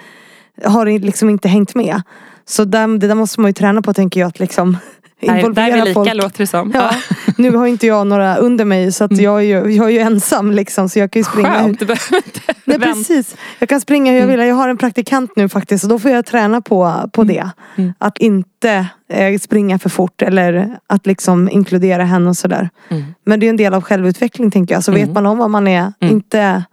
[0.66, 2.02] har liksom inte hängt med.
[2.46, 4.78] Så där, det där måste man ju träna på tänker jag att liksom
[5.22, 6.14] Där, där är involvera vi lika folk.
[6.14, 6.72] låter det som.
[6.76, 6.92] Ja,
[7.38, 10.00] nu har inte jag några under mig så att jag, är ju, jag är ju
[10.00, 12.96] ensam liksom så jag kan ju springa Skönt, du behöver inte Nej vänta.
[12.96, 13.36] precis.
[13.60, 14.40] Jag kan springa hur jag vill.
[14.40, 17.50] Jag har en praktikant nu faktiskt och då får jag träna på, på det.
[17.98, 22.70] Att inte eh, springa för fort eller att liksom inkludera henne och sådär.
[22.90, 23.04] Mm.
[23.26, 24.84] Men det är en del av självutveckling tänker jag.
[24.84, 26.64] Så vet man om vad man är, inte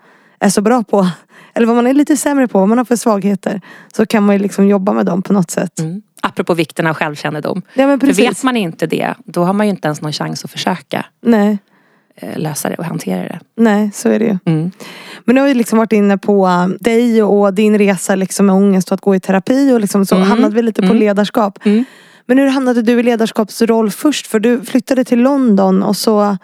[0.40, 1.08] är så bra på.
[1.54, 3.60] Eller vad man är lite sämre på, vad man har för svagheter.
[3.96, 5.80] Så kan man ju liksom jobba med dem på något sätt.
[6.22, 7.62] Apropå vikten av självkännedom.
[7.74, 10.44] Ja men För vet man inte det, då har man ju inte ens någon chans
[10.44, 11.58] att försöka Nej,
[12.16, 13.38] eh, lösa det och hantera det.
[13.56, 14.38] nej så är det ju.
[14.44, 14.70] Mm.
[15.24, 18.54] Men nu har vi liksom varit inne på äh, dig och din resa liksom med
[18.54, 20.28] ångest och att gå i terapi och liksom så Mm.
[20.28, 20.98] hamnade vi lite på Mm.
[20.98, 21.58] ledarskap.
[21.64, 21.84] Mm.
[22.26, 24.26] Men hur hamnade du i ledarskapsroll först?
[24.26, 26.36] För du flyttade till London och så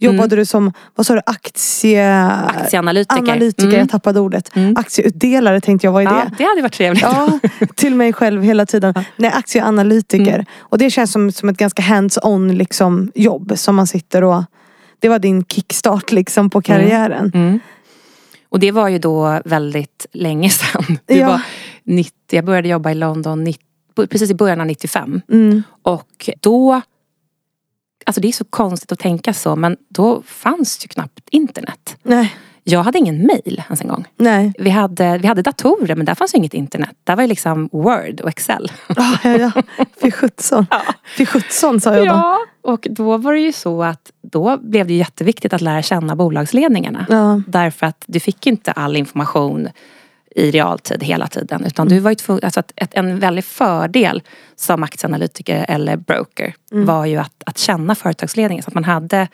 [0.00, 0.38] jobbade Mm.
[0.38, 2.16] du som, vad sa du, aktie...
[2.46, 3.22] Aktieanalytiker.
[3.22, 3.78] Analytiker, Mm.
[3.78, 4.56] jag tappade ordet.
[4.56, 4.76] Mm.
[4.76, 6.34] Aktieutdelare tänkte jag, vad är Ja, det?
[6.38, 7.02] det hade varit trevligt.
[7.02, 7.38] Ja,
[7.74, 8.94] till mig själv hela tiden.
[9.16, 10.34] Nej, aktieanalytiker.
[10.34, 10.46] Mm.
[10.58, 14.42] Och det känns som, som ett ganska hands-on liksom, jobb som man sitter och...
[14.98, 17.30] Det var din kickstart liksom på karriären.
[17.34, 17.60] Mm.
[18.48, 20.98] Och det var ju då väldigt länge sedan.
[21.06, 21.28] Det Ja.
[21.28, 21.40] var
[21.84, 23.62] 90, jag började jobba i London 90,
[24.10, 25.20] precis i början av 95.
[25.32, 25.62] Mm.
[25.82, 26.80] Och då
[28.06, 31.96] Alltså det är så konstigt att tänka så men då fanns ju knappt internet.
[32.02, 32.34] Nej,
[32.64, 34.04] Jag hade ingen mail ens en gång.
[34.16, 34.52] nej.
[34.58, 36.90] Vi hade, vi hade datorer men där fanns ju inget internet.
[37.04, 38.72] Där var ju liksom Word och Excel.
[38.88, 39.52] Ah, ja, ja.
[40.02, 40.66] Fy sjutton.
[41.16, 42.12] Fy sjutton sa jag då.
[42.12, 46.16] Ja, och då var det ju så att då blev det jätteviktigt att lära känna
[46.16, 47.06] bolagsledningarna.
[47.08, 47.42] Ja.
[47.46, 49.68] Därför att du fick inte all information
[50.36, 51.64] i realtid hela tiden.
[51.64, 54.22] Utan du var ju tvungen, alltså att, ett, en väldig fördel
[54.56, 58.62] som aktieanalytiker eller broker var ju att, att känna företagsledningen.
[58.62, 59.28] Så att man hade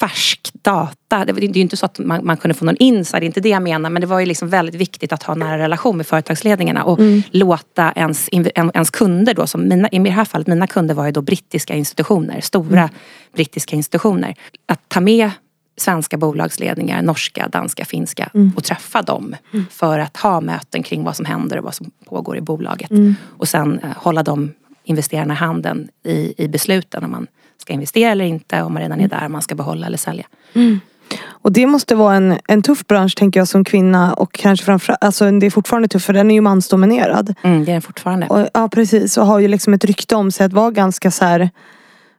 [0.00, 1.24] färsk data.
[1.24, 3.40] Det, är ju inte så att man, man kunde få någon insight, det är inte
[3.40, 3.90] det jag menar.
[3.90, 6.84] Men det var ju liksom väldigt viktigt att ha nära relation med företagsledningarna.
[6.84, 6.98] Och
[7.30, 11.06] låta ens, en- ens kunder då, som mina, i det här fallet mina kunder var
[11.06, 12.40] ju då brittiska institutioner.
[12.40, 12.90] Stora
[13.34, 14.34] brittiska institutioner.
[14.66, 15.30] Att ta med
[15.78, 19.36] svenska bolagsledningar, norska, danska, finska och träffa dem.
[19.70, 22.90] För att ha möten kring vad som händer och vad som pågår i bolaget.
[23.38, 24.52] Och sen eh, hålla de
[24.84, 27.26] investerarna i handen i, i besluten om man
[27.58, 30.26] ska investera eller inte, om man redan är där, om man ska behålla eller sälja.
[31.26, 35.04] Och det måste vara en, en tuff bransch tänker jag som kvinna och kanske framförallt,
[35.04, 37.34] alltså det är fortfarande tufft för den är ju mansdominerad.
[37.42, 38.26] Mm, det är den fortfarande.
[38.26, 41.24] Och, ja precis och har ju liksom ett rykte om sig att vara ganska så
[41.24, 41.50] här,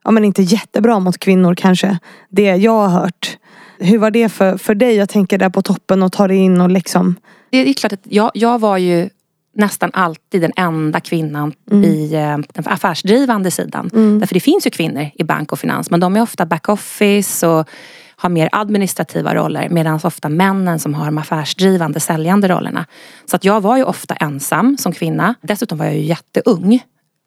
[0.04, 1.98] ja men inte jättebra mot kvinnor kanske.
[2.30, 3.38] Det jag har hört.
[3.80, 4.96] Hur var det för, för dig?
[4.96, 7.16] Jag tänker där på toppen och ta dig in och liksom.
[7.50, 9.10] Det är klart att jag, jag var ju
[9.56, 11.84] nästan alltid den enda kvinnan mm.
[11.84, 13.90] i eh, den affärsdrivande sidan.
[13.94, 14.20] Mm.
[14.20, 17.70] Därför det finns ju kvinnor i bank och finans men de är ofta backoffice och
[18.16, 22.86] har mer administrativa roller medan ofta männen som har de affärsdrivande säljande rollerna.
[23.26, 25.36] Så att jag var ju ofta ensam som kvinna.
[25.42, 26.84] Dessutom var jag ju jätteung.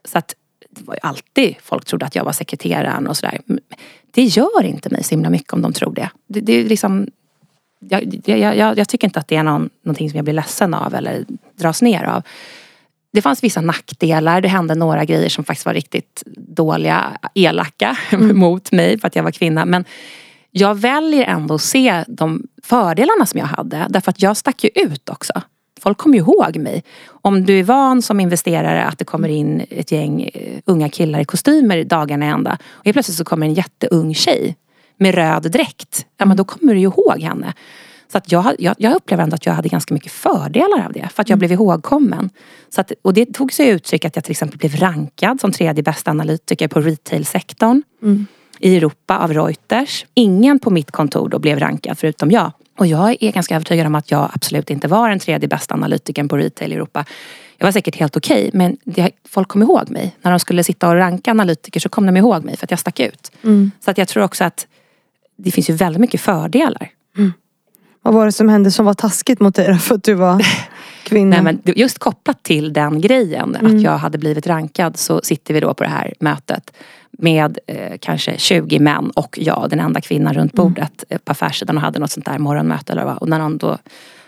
[0.08, 0.34] Så att
[0.76, 3.40] det var ju alltid folk trodde att jag var sekreteraren och sådär.
[4.10, 6.10] Det gör inte mig så himla mycket om de tror det.
[6.26, 7.06] Det, det är liksom
[7.88, 10.74] jag, jag, jag, jag, tycker inte att det är någon, någonting som jag blir ledsen
[10.74, 11.24] av eller
[11.56, 12.22] dras ner av.
[13.12, 14.40] Det fanns vissa nackdelar.
[14.40, 18.38] Det hände några grejer som faktiskt var riktigt dåliga, elaka mm.
[18.38, 19.64] mot mig för att jag var kvinna.
[19.64, 19.84] Men
[20.50, 23.86] jag väljer ändå att se de fördelarna som jag hade.
[23.88, 25.42] Därför att jag stack ju ut också.
[25.80, 26.84] Folk kommer ju ihåg mig.
[27.08, 31.20] Om du är van som investerare att det kommer in ett gäng eh, unga killar
[31.20, 32.58] i kostymer dagarna ända.
[32.70, 34.56] Och helt plötsligt så kommer en jätteung tjej
[34.96, 36.06] med röd dräkt.
[36.18, 37.54] Ja men då kommer du ju ihåg henne.
[38.12, 41.08] Så att jag, jag, jag upplever ändå att jag hade ganska mycket fördelar av det.
[41.14, 41.38] För att jag mm.
[41.38, 42.30] blev ihågkommen.
[42.68, 45.82] Så att, och det tog sig uttryck att jag till exempel blev rankad som tredje
[45.82, 47.82] bästa analytiker på retailsektorn.
[48.02, 48.26] Mm.
[48.58, 50.06] I Europa av Reuters.
[50.14, 52.52] Ingen på mitt kontor då blev rankad förutom jag.
[52.82, 56.28] Och jag är ganska övertygad om att jag absolut inte var den tredje bästa analytikern
[56.28, 57.04] på retail i Europa.
[57.56, 60.16] Jag var säkert helt okej okay, men det, folk kom ihåg mig.
[60.22, 62.80] När de skulle sitta och ranka analytiker så kom de ihåg mig för att jag
[62.80, 63.32] stack ut.
[63.42, 63.70] Mm.
[63.84, 64.66] Så att jag tror också att
[65.36, 66.90] det finns ju väldigt mycket fördelar.
[67.18, 67.32] Mm.
[68.02, 70.46] Vad var det som hände som var taskigt mot dig för att du var
[71.04, 71.42] kvinna?
[71.42, 73.76] Nej, men just kopplat till den grejen, mm.
[73.76, 76.72] att jag hade blivit rankad så sitter vi då på det här mötet
[77.18, 80.66] med eh, kanske 20 män och jag, den enda kvinnan runt mm.
[80.66, 81.20] bordet mm.
[81.24, 83.16] på affärssidan och hade något sånt där morgonmöte eller vad.
[83.16, 83.78] Och när någon då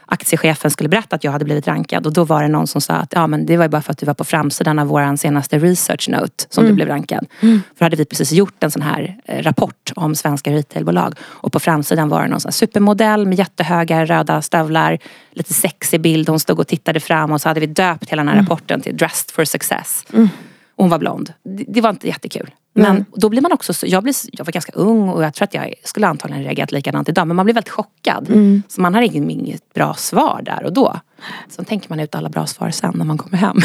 [0.07, 2.95] aktiechefen skulle berätta att jag hade blivit rankad och då var det någon som sa
[2.95, 5.59] att ja, men det var bara för att du var på framsidan av vår senaste
[5.59, 6.73] research note som mm.
[6.73, 7.27] du blev rankad.
[7.41, 7.63] Mm.
[7.79, 11.61] För hade vi precis gjort en sån här eh, rapport om svenska retailbolag och på
[11.61, 14.99] framsidan var det någon sån supermodell med jättehöga röda stövlar,
[15.33, 18.29] lite sexig bild, hon stod och tittade fram och så hade vi döpt hela den
[18.29, 18.47] här mm.
[18.47, 20.05] rapporten till Dressed for success.
[20.13, 20.29] Mm.
[20.77, 21.33] hon var blond.
[21.69, 22.51] Det var inte jättekul.
[22.77, 23.05] Men mm.
[23.15, 25.75] då blir man också, jag, blir, jag var ganska ung och jag tror att jag
[25.85, 27.27] skulle antagligen reagerat likadant idag.
[27.27, 28.29] Men man blir väldigt chockad.
[28.29, 28.63] Mm.
[28.69, 31.01] Så man har inget, inget bra svar där och då.
[31.49, 33.57] Så tänker man ut alla bra svar sen när man kommer hem.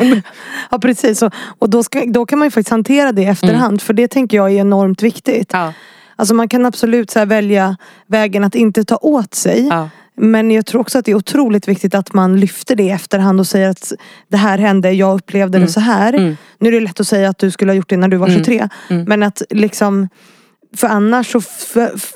[0.70, 1.22] ja precis.
[1.22, 3.72] Och, och då, ska, då kan man ju faktiskt hantera det i efterhand.
[3.72, 3.78] Mm.
[3.78, 5.50] För det tänker jag är enormt viktigt.
[5.52, 5.72] Ja.
[6.16, 9.66] Alltså man kan absolut så välja vägen att inte ta åt sig.
[9.66, 9.88] Ja.
[10.16, 13.40] Men jag tror också att det är otroligt viktigt att man lyfter det i efterhand
[13.40, 13.92] och säger att
[14.28, 15.66] det här hände, jag upplevde mm.
[15.66, 16.12] det så här.
[16.12, 16.36] Mm.
[16.58, 18.28] Nu är det lätt att säga att du skulle ha gjort det när du var
[18.28, 18.56] 23.
[18.56, 18.68] Mm.
[18.88, 19.04] mm.
[19.04, 20.08] Men att liksom
[20.76, 21.40] För annars så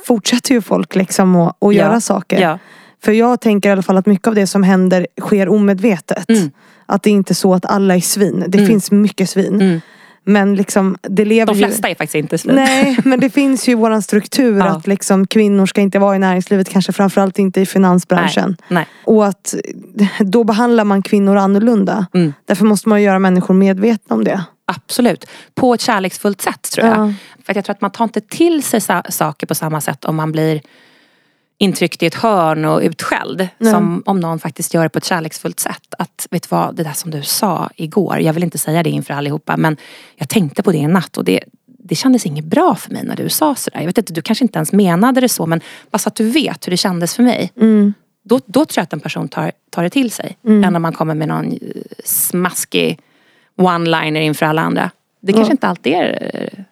[0.06, 1.72] fortsätter ju folk liksom att, att ja.
[1.72, 2.40] göra saker.
[2.40, 2.58] Ja.
[3.04, 6.30] För jag tänker i alla fall att mycket av det som händer sker omedvetet.
[6.30, 6.50] Mm.
[6.86, 8.44] Att det är inte så att alla är svin.
[8.48, 8.68] Det mm.
[8.68, 9.80] finns mycket svin.
[10.28, 11.92] Men liksom, det lever De flesta ju...
[11.92, 12.54] är faktiskt inte slut.
[12.54, 14.64] Nej, men det finns ju i våran struktur ja.
[14.64, 16.68] att liksom, kvinnor ska inte vara i näringslivet.
[16.68, 18.56] Kanske framförallt inte i finansbranschen.
[18.58, 18.86] Nej, nej.
[19.04, 19.54] Och att
[20.20, 22.06] då behandlar man kvinnor annorlunda.
[22.14, 22.32] Mm.
[22.44, 24.44] Därför måste man göra människor medvetna om det.
[24.64, 25.26] Absolut.
[25.54, 26.98] På ett kärleksfullt sätt tror jag.
[26.98, 27.12] Ja.
[27.46, 30.32] För jag tror att man tar inte till sig saker på samma sätt om man
[30.32, 30.60] blir
[31.58, 33.48] intryckt i ett hörn och utskälld.
[33.58, 33.72] Nej.
[33.72, 35.94] Som om någon faktiskt gör det på ett kärleksfullt sätt.
[35.98, 38.20] Att, vet du vad, det där som du sa igår.
[38.20, 39.76] Jag vill inte säga det inför allihopa men
[40.16, 43.16] jag tänkte på det i natt och det, det kändes inget bra för mig när
[43.16, 43.80] du sa sådär.
[43.80, 46.30] Jag vet inte, du kanske inte ens menade det så men bara så att du
[46.30, 47.52] vet hur det kändes för mig.
[47.60, 47.94] Mm.
[48.24, 50.36] Då, då tror jag att en person tar, tar det till sig.
[50.44, 50.64] Mm.
[50.64, 51.58] Än om man kommer med någon
[52.04, 52.98] smaskig
[53.56, 54.90] one-liner inför alla andra.
[55.20, 55.54] Det kanske ja.
[55.54, 56.66] inte alltid är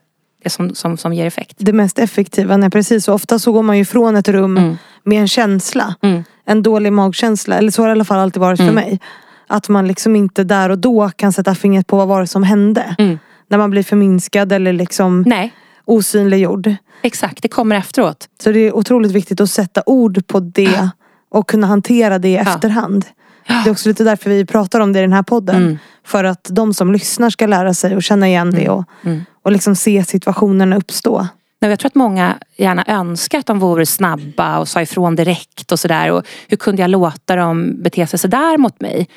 [0.50, 1.57] som, som, som ger effekt.
[1.59, 3.09] Det mest effektiva, nej precis.
[3.09, 4.76] Och ofta så går man ju från ett rum mm.
[5.04, 5.94] med en känsla.
[6.02, 6.24] Mm.
[6.46, 7.57] En dålig magkänsla.
[7.57, 8.68] Eller så har det i alla fall alltid varit mm.
[8.68, 9.00] för mig.
[9.46, 12.42] Att man liksom inte där och då kan sätta fingret på vad var det som
[12.42, 12.94] hände.
[12.98, 13.18] Mm.
[13.48, 15.52] När man blir förminskad eller liksom nej.
[15.85, 16.74] osynliggjord.
[17.02, 18.28] Exakt, det kommer efteråt.
[18.42, 20.88] Så det är otroligt viktigt att sätta ord på det
[21.30, 22.40] och kunna hantera det i ja.
[22.40, 23.04] efterhand.
[23.46, 25.57] Det är också lite därför vi pratar om det i den här podden.
[25.57, 25.78] Mm.
[26.07, 29.52] För att de som lyssnar ska lära sig och känna igen det och, mm och
[29.52, 31.28] liksom se situationerna uppstå.
[31.59, 35.80] Jag tror att många gärna önskar att de vore snabba och sa ifrån direkt och
[35.80, 36.22] sådär.
[36.48, 39.09] hur kunde jag låta dem bete sig sådär mot mig?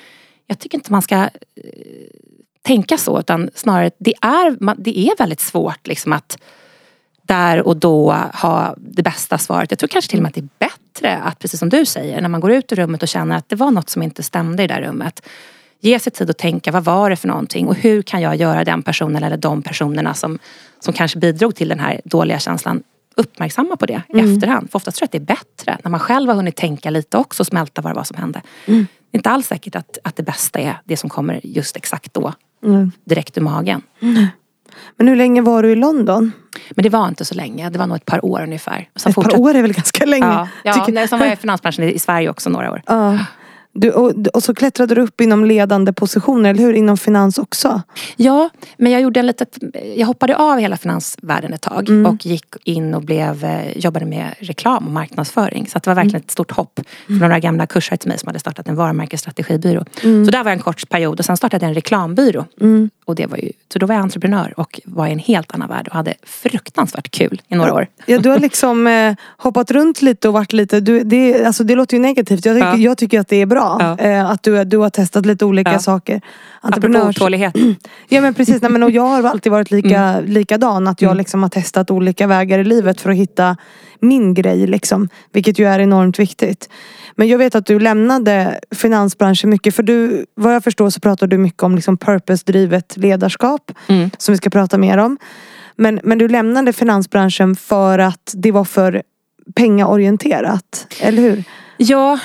[0.48, 1.30] Jag tycker inte man ska eh,
[2.62, 6.38] tänka så utan snarare det är, det är väldigt svårt liksom att
[7.22, 9.72] där och då ha det bästa svaret.
[9.72, 12.22] Jag tror kanske till och med att det är bättre att, precis som du säger,
[12.22, 14.64] när man går ut ur rummet och känner att det var något som inte stämde
[14.64, 15.22] i det där rummet.
[15.80, 18.64] Ge sig tid att tänka, vad var det för någonting och hur kan jag göra
[18.64, 20.40] den personen eller de personerna som,
[20.80, 22.84] som kanske bidrog till den här dåliga känslan
[23.16, 24.72] uppmärksamma på det i efterhand.
[24.72, 27.18] För oftast tror jag att det är bättre när man själv har hunnit tänka lite
[27.18, 28.42] också och smälta vad det var som hände.
[28.66, 28.72] Det
[29.16, 32.34] är inte alls säkert att, att det bästa är det som kommer just exakt då.
[33.06, 33.82] Direkt ur magen.
[34.98, 36.32] Men hur länge var du i London?
[36.70, 38.90] Men det var inte så länge, det var nog ett par år ungefär.
[38.96, 40.26] Sen Ett par fortsatte- år är väl ganska länge?
[40.26, 42.82] Ja, ja Tycker- nej, sen var jag i finansbranschen i Sverige också några år.
[42.86, 43.20] Ja.
[43.80, 46.74] Du, och, och så klättrade du upp inom ledande positioner, eller hur?
[46.74, 47.82] Inom finans också?
[48.16, 49.58] Ja, men jag gjorde en litet,
[49.96, 54.36] jag hoppade av hela finansvärlden ett tag och gick in och blev, eh, jobbade med
[54.40, 55.68] reklam och marknadsföring.
[55.68, 56.80] Så det var verkligen ett stort hopp.
[57.08, 59.86] Från några gamla kursare till mig som hade startat en varumärkesstrategibyrå.
[60.02, 62.46] Så där var jag en kort period och sen startade jag en reklambyrå.
[63.08, 65.70] Och det var ju, så då var jag entreprenör och var i en helt annan
[65.70, 67.88] värld och hade fruktansvärt kul i några år.
[68.06, 71.76] Ja, du har liksom eh, hoppat runt lite och varit lite, du, det, alltså, det
[71.76, 72.46] låter ju negativt.
[72.46, 72.78] Jag, tycker- Ja.
[72.78, 73.78] jag tycker att det är bra.
[73.80, 74.06] Ja.
[74.06, 75.80] Eh, att du, du har testat lite olika Ja.
[75.80, 76.22] saker.
[76.62, 77.56] Apropå Entreprenörs- otålighet.
[78.10, 80.88] Ja men precis, Nej, men, och jag har alltid varit lika, likadan.
[80.88, 83.58] Att jag liksom har testat olika vägar i livet för att hitta
[84.00, 84.68] min grej.
[84.68, 86.70] Liksom, vilket ju är enormt viktigt.
[87.20, 89.76] Men jag vet att du lämnade finansbranschen mycket.
[89.76, 93.72] För du, vad jag förstår så pratar du mycket om liksom purpose-drivet ledarskap.
[93.88, 94.10] Mm.
[94.18, 95.18] Som vi ska prata mer om.
[95.76, 99.04] Men, men du lämnade finansbranschen för att det var för
[99.56, 100.88] pengaorienterat.
[101.02, 101.44] Eller hur?
[101.78, 102.20] Ja,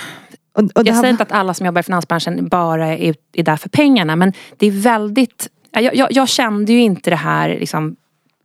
[0.53, 3.57] Och, och Jag säger inte att alla som jobbar i finansbranschen bara är, är där
[3.57, 7.97] för pengarna men det är väldigt jag, jag, jag kände ju inte det här, liksom,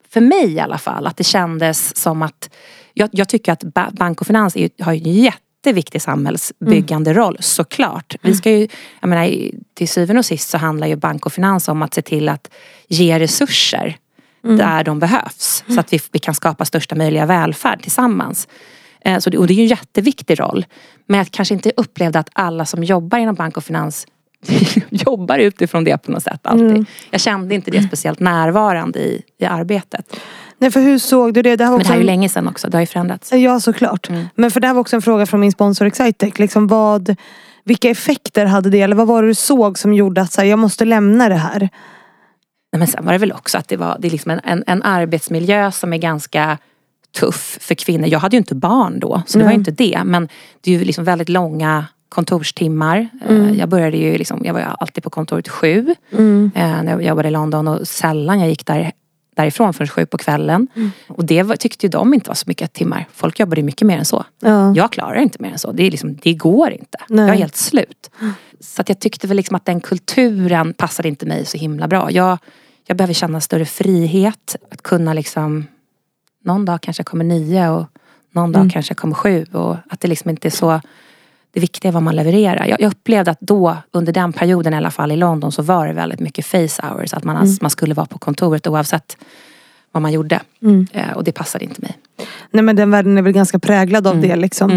[0.09, 2.49] för mig i alla fall, att det kändes som att
[2.93, 5.13] Jag, jag tycker att ba- bank och finans är, har ju en
[5.65, 8.15] jätteviktig samhällsbyggande roll såklart.
[8.21, 8.67] Vi ska ju,
[9.01, 12.01] jag menar, till syvende och sist så handlar ju bank och finans om att se
[12.01, 12.49] till att
[12.87, 13.97] ge resurser
[14.41, 15.63] där de behövs.
[15.69, 18.47] Så att vi, vi kan skapa största möjliga välfärd tillsammans.
[19.01, 20.65] Eh, Så det, och det är ju en jätteviktig roll.
[21.05, 24.07] Men jag kanske inte upplevde att alla som jobbar inom bank och finans
[24.89, 26.85] jobbar utifrån det på något sätt alltid.
[27.11, 30.19] Jag kände inte det speciellt närvarande i, i arbetet.
[30.59, 31.55] Nej för hur såg du det?
[31.55, 33.31] Det här var Men det här är ju länge sedan också, det har ju förändrats.
[33.33, 34.09] Ja såklart.
[34.35, 36.39] Men för det här var också en fråga från min sponsor Excitec.
[36.39, 37.15] Liksom vad,
[37.63, 38.81] vilka effekter hade det?
[38.81, 41.35] Eller vad var det du såg som gjorde att så här, jag måste lämna det
[41.35, 41.59] här?
[42.71, 44.63] Nej, men sen var det väl också att det var det är liksom en, en,
[44.67, 46.57] en arbetsmiljö som är ganska
[47.19, 48.07] tuff för kvinnor.
[48.07, 50.01] Jag hade ju inte barn då, så det var ju inte det.
[50.05, 50.27] Men
[50.61, 53.07] det är ju liksom väldigt långa kontorstimmar.
[53.29, 57.27] Eh, Jag började ju liksom, jag var alltid på kontoret sju eh, när jag jobbade
[57.27, 58.91] i London och sällan jag gick där,
[59.38, 60.67] därifrån förrän sju på kvällen.
[61.07, 63.07] Och det var, tyckte ju de inte var så mycket timmar.
[63.13, 64.25] Folk jobbade mycket mer än så.
[64.39, 64.73] Ja.
[64.75, 65.71] Jag klarar inte mer än så.
[65.71, 66.97] Det, är liksom, det går inte.
[67.09, 67.25] Nej.
[67.25, 68.09] Jag är helt slut.
[68.59, 72.11] Så att jag tyckte väl liksom att den kulturen passade inte mig så himla bra.
[72.11, 72.38] Jag,
[72.88, 74.55] jag behöver känna större frihet.
[74.71, 75.67] Att kunna liksom
[76.43, 77.85] Någon dag kanske jag kommer nio och
[78.31, 79.45] någon dag kanske jag kommer sju.
[79.51, 80.81] Och att det liksom inte är så
[81.53, 82.65] Det viktiga är vad man levererar.
[82.65, 85.87] Jag, jag upplevde att då, under den perioden i alla fall i London så var
[85.87, 87.13] det väldigt mycket face hours.
[87.13, 89.17] Att man, man skulle vara på kontoret oavsett
[89.91, 90.41] vad man gjorde.
[90.91, 91.97] Eh, och det passade inte mig.
[92.51, 94.71] Nej men den världen är väl ganska präglad av det liksom.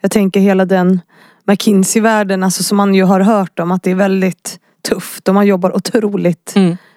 [0.00, 1.00] Jag tänker hela den
[1.44, 4.58] McKinsey-världen alltså, som man ju har hört om att det är väldigt
[4.88, 6.54] tufft och man jobbar otroligt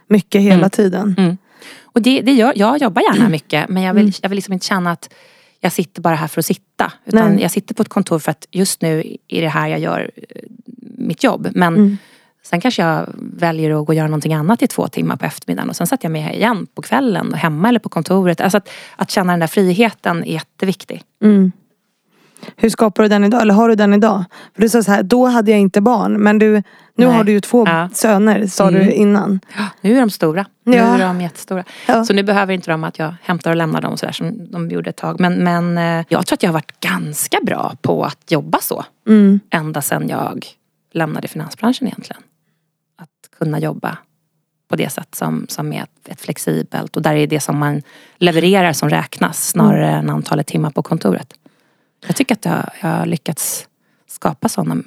[0.08, 1.38] mycket hela tiden.
[1.84, 4.66] Och det, det gör, jag jobbar gärna mycket men jag vill, jag vill liksom inte
[4.66, 5.10] känna att
[5.60, 6.92] jag sitter bara här för att sitta.
[7.06, 7.42] Utan Nej.
[7.42, 10.42] jag sitter på ett kontor för att just nu är det här jag gör eh,
[10.98, 11.48] mitt jobb.
[11.56, 11.98] Men
[12.44, 15.70] sen kanske jag väljer att gå och göra någonting annat i två timmar på eftermiddagen.
[15.70, 18.42] Och sen sätter jag mig här igen på kvällen, hemma eller på kontoret.
[18.42, 21.04] Alltså att, att känna den där friheten är jätteviktig.
[22.56, 23.42] Hur skapar du den idag?
[23.42, 24.24] Eller har du den idag?
[24.56, 26.14] För du sa så här, då hade jag inte barn.
[26.24, 26.62] Men du, nu
[26.96, 27.06] Nej.
[27.08, 27.90] har du ju två Ja.
[27.94, 29.40] söner sa du innan.
[29.82, 30.46] Nu är de stora.
[30.66, 30.84] Nu Ja.
[30.84, 31.64] är de jättestora.
[31.88, 32.06] Ja.
[32.06, 34.90] Så nu behöver inte de att jag hämtar och lämnar dem sådär som de gjorde
[34.90, 35.20] ett tag.
[35.20, 38.86] Men, men eh, jag tror att jag har varit ganska bra på att jobba så.
[39.08, 39.40] Mm.
[39.50, 40.46] Ända sedan jag
[40.94, 42.22] lämnade finansbranschen egentligen.
[43.02, 43.98] Att kunna jobba
[44.70, 47.82] på det sätt som, som är ett, ett flexibelt och där är det som man
[48.18, 51.34] levererar som räknas snarare än antalet timmar på kontoret.
[52.08, 53.68] Jag tycker att jag, jag har lyckats
[54.08, 54.84] skapa sådana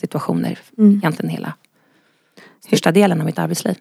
[0.00, 1.52] situationer egentligen hela
[2.66, 3.74] största delen av mitt arbetsliv.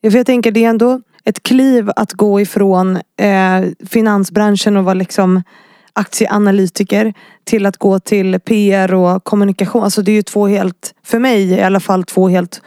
[0.00, 4.84] Ja, för jag tänker det är ändå ett kliv att gå ifrån eh, finansbranschen och
[4.84, 5.42] vara liksom
[5.92, 9.84] aktieanalytiker till att gå till PR och kommunikation.
[9.84, 12.62] Alltså det är ju två helt, för mig i alla fall, två helt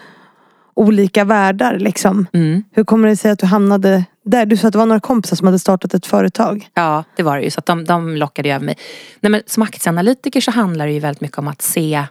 [0.75, 2.27] olika världar liksom.
[2.33, 2.63] Mm.
[2.71, 4.45] Hur kommer det sig att du hamnade där?
[4.45, 6.69] Du sa att det var några kompisar som hade startat ett företag.
[6.73, 7.51] Ja, det var det ju.
[7.51, 8.77] Så att de, de lockade ju över mig.
[9.19, 12.03] Nej, men som aktieanalytiker så handlar det ju väldigt mycket om att se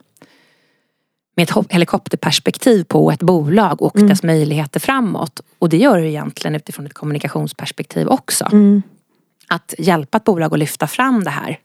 [1.36, 5.40] med ett helikopterperspektiv på ett bolag och dess möjligheter framåt.
[5.58, 8.48] Och det gör det egentligen utifrån ett kommunikationsperspektiv också.
[9.48, 11.58] Att hjälpa ett bolag att lyfta fram det här.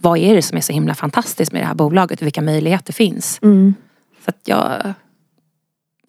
[0.00, 2.92] Vad är det som är så himla fantastiskt med det här bolaget och vilka möjligheter
[2.92, 3.40] finns?
[4.24, 4.94] Så att jag...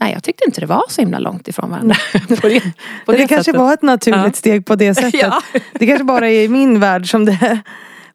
[0.04, 1.96] Nej, jag tyckte inte det var så himla långt ifrån varandra.
[2.42, 2.62] på det,
[3.06, 4.32] på det, det kanske var ett naturligt ja.
[4.34, 5.14] steg på det sättet.
[5.14, 5.42] ja.
[5.74, 7.62] Det kanske bara är i min värld som det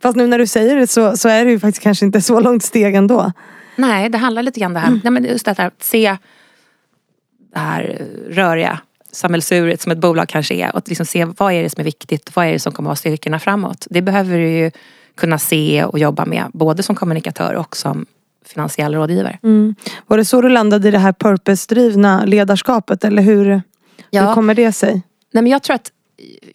[0.03, 2.41] Fast nu när du säger det så, så är det ju faktiskt kanske inte så
[2.41, 3.33] långt steg ändå.
[3.77, 4.89] Nej, det handlar lite grann det här.
[4.89, 5.01] Mm.
[5.05, 6.17] Nej, men just det här att se
[7.53, 8.81] det här röriga
[9.13, 10.77] samhällsuret som ett bolag kanske är.
[10.77, 12.91] Och liksom se vad är det som är viktigt, vad är det som kommer att
[12.91, 13.87] vara styrkorna framåt.
[13.91, 14.71] Det behöver du ju
[15.15, 18.07] kunna se och jobba med både som kommunikatör och som
[18.49, 19.39] finansiell rådgivare.
[19.43, 19.75] Mm.
[20.07, 23.63] Var det så du landade i det här purpose-drivna ledarskapet eller hur,
[24.11, 24.27] ja.
[24.27, 24.93] hur kommer det sig?
[25.33, 25.93] Nej, men jag tror att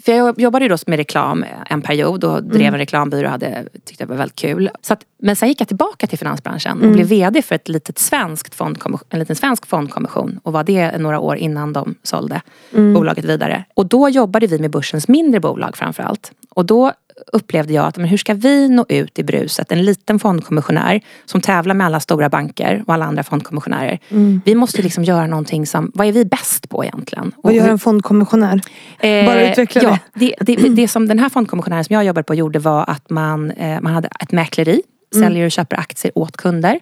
[0.05, 2.73] för jag jobbade ju då med reklam en period och drev mm.
[2.73, 4.69] en reklambyrå och hade, tyckte det var väldigt kul.
[4.81, 6.95] Så att, men sen gick jag tillbaka till finansbranschen och mm.
[6.95, 8.61] blev VD för ett litet svenskt
[9.09, 12.41] en liten svensk fondkommission och var det några år innan de sålde
[12.73, 12.93] mm.
[12.93, 13.63] bolaget vidare.
[13.73, 16.31] Och då jobbade vi med börsens mindre bolag framförallt.
[16.49, 16.93] Och då
[17.31, 19.71] upplevde jag att men hur ska vi nå ut i bruset?
[19.71, 23.99] En liten fondkommissionär som tävlar med alla stora banker och alla andra fondkommissionärer.
[24.09, 24.41] Mm.
[24.45, 27.31] Vi måste liksom göra någonting som, vad är vi bäst på egentligen?
[27.43, 28.61] Vad gör en fondkommissionär?
[28.99, 30.35] Eh, Bara utveckla ja, det.
[30.39, 30.69] Det, det.
[30.69, 33.93] det som den här fondkommissionären som jag jobbade på gjorde var att man, eh, man
[33.93, 34.81] hade ett mäkleri
[35.15, 35.27] Mm.
[35.27, 36.79] säljer och köper aktier åt kunder.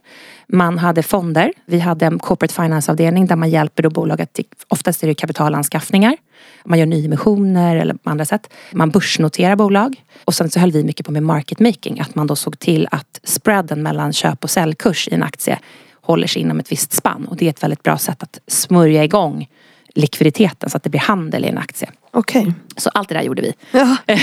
[0.48, 1.54] Man hade fonder.
[1.66, 6.18] Vi hade en corporate finance-avdelning där man hjälper då bolaget till, oftast är det kapitalanskaffningar.
[6.66, 8.54] Man gör nyemissioner eller på andra sätt.
[8.72, 10.04] Man börsnoterar bolag.
[10.26, 12.00] Och sen så höll vi mycket på med market making.
[12.00, 15.60] Att man då såg till att spreaden mellan köp och säljkurs i en aktie
[16.02, 17.28] håller sig inom ett visst spann.
[17.28, 19.48] Och det är ett väldigt bra sätt att smörja igång
[19.96, 21.90] likviditeten så att det blir handel i en aktie.
[22.12, 22.42] Okej.
[22.42, 22.54] Okay.
[22.78, 23.54] Så allt det där gjorde vi.
[23.72, 23.98] Ja.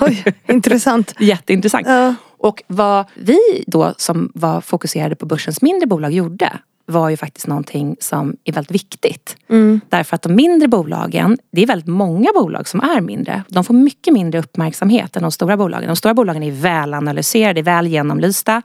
[0.00, 1.14] Oj, intressant.
[1.18, 1.86] Jätteintressant.
[1.86, 2.14] Ja.
[2.38, 6.52] Och vad vi då som var fokuserade på börsens mindre bolag gjorde
[6.90, 9.36] var ju faktiskt någonting som är väldigt viktigt.
[9.48, 9.80] Mm.
[9.88, 13.44] Därför att de mindre bolagen, det är väldigt många bolag som är mindre.
[13.48, 15.88] De får mycket mindre uppmärksamhet än de stora bolagen.
[15.88, 18.62] De stora bolagen är välanalyserade, är väl genomlysta.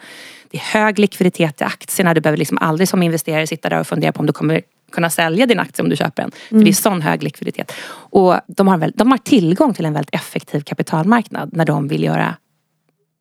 [0.51, 2.13] Det är hög likviditet i aktierna.
[2.13, 4.61] Du behöver liksom aldrig som investerare sitta där och fundera på om du kommer
[4.95, 6.31] kunna sälja din aktie om du köper den.
[6.49, 6.61] Mm.
[6.61, 7.71] För det är sån hög likviditet.
[7.91, 12.03] Och de har, väl, de har tillgång till en väldigt effektiv kapitalmarknad när de vill
[12.03, 12.35] göra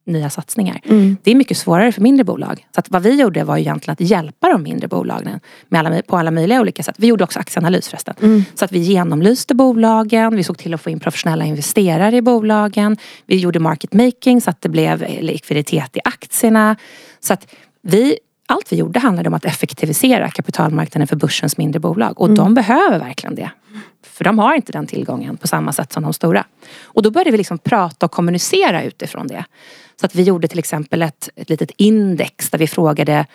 [0.07, 0.81] nya satsningar.
[0.85, 1.17] Mm.
[1.23, 2.67] Det är mycket svårare för mindre bolag.
[2.75, 6.17] Så att vad vi gjorde var egentligen att hjälpa de mindre bolagen med alla, på
[6.17, 6.95] alla möjliga olika sätt.
[6.99, 8.15] Vi gjorde också aktieanalys förresten.
[8.23, 8.45] Mm.
[8.55, 12.97] Så att vi genomlyste bolagen, vi såg till att få in professionella investerare i bolagen.
[13.27, 16.77] Vi gjorde market making så att det blev likviditet i aktierna.
[17.21, 22.21] Så att vi allt vi gjorde handlade om att effektivisera kapitalmarknaden för börsens mindre bolag.
[22.21, 22.37] Och mm.
[22.37, 23.51] de behöver verkligen det.
[24.03, 26.45] För de har inte den tillgången på samma sätt som de stora.
[26.83, 29.45] Och då började vi liksom prata och kommunicera utifrån det.
[30.01, 33.27] Så att vi gjorde till exempel ett, ett litet index där vi frågade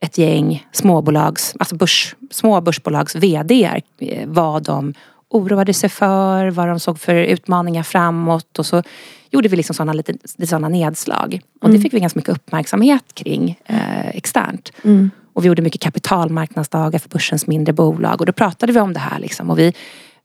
[0.00, 4.94] ett gäng småbolags, alltså börs, små börsbolags VD eh, vad de
[5.30, 8.82] oroade sig för, vad de såg för utmaningar framåt och så
[9.30, 10.14] gjorde vi liksom sådana, lite,
[10.46, 11.40] sådana nedslag.
[11.60, 11.76] Och mm.
[11.76, 14.72] det fick vi ganska mycket uppmärksamhet kring eh, externt.
[14.84, 15.10] Mm.
[15.32, 19.00] Och vi gjorde mycket kapitalmarknadsdagar för börsens mindre bolag och då pratade vi om det
[19.00, 19.50] här liksom.
[19.50, 19.72] Och vi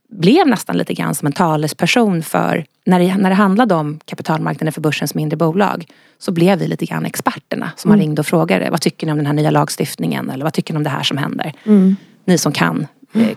[0.09, 4.73] blev nästan lite grann som en talesperson för när det, när det handlade om kapitalmarknaden
[4.73, 5.85] för börsens mindre bolag
[6.19, 7.97] så blev vi lite grann experterna som mm.
[7.97, 10.73] man ringde och frågade vad tycker ni om den här nya lagstiftningen eller vad tycker
[10.73, 11.53] ni om det här som händer?
[11.65, 11.95] Mm.
[12.25, 12.87] Ni som kan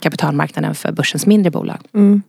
[0.00, 1.78] kapitalmarknaden för börsens mindre bolag.
[1.94, 2.22] Mm.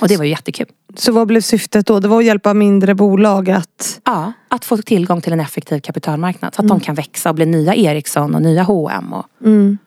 [0.00, 0.66] Och det var ju jättekul.
[0.96, 2.00] Så vad blev syftet då?
[2.00, 4.00] Det var att hjälpa mindre bolag att...
[4.04, 6.54] Ja, att få tillgång till en effektiv kapitalmarknad.
[6.54, 6.78] Så att mm.
[6.78, 9.78] de kan växa och bli nya Ericsson och nya H&M och mm.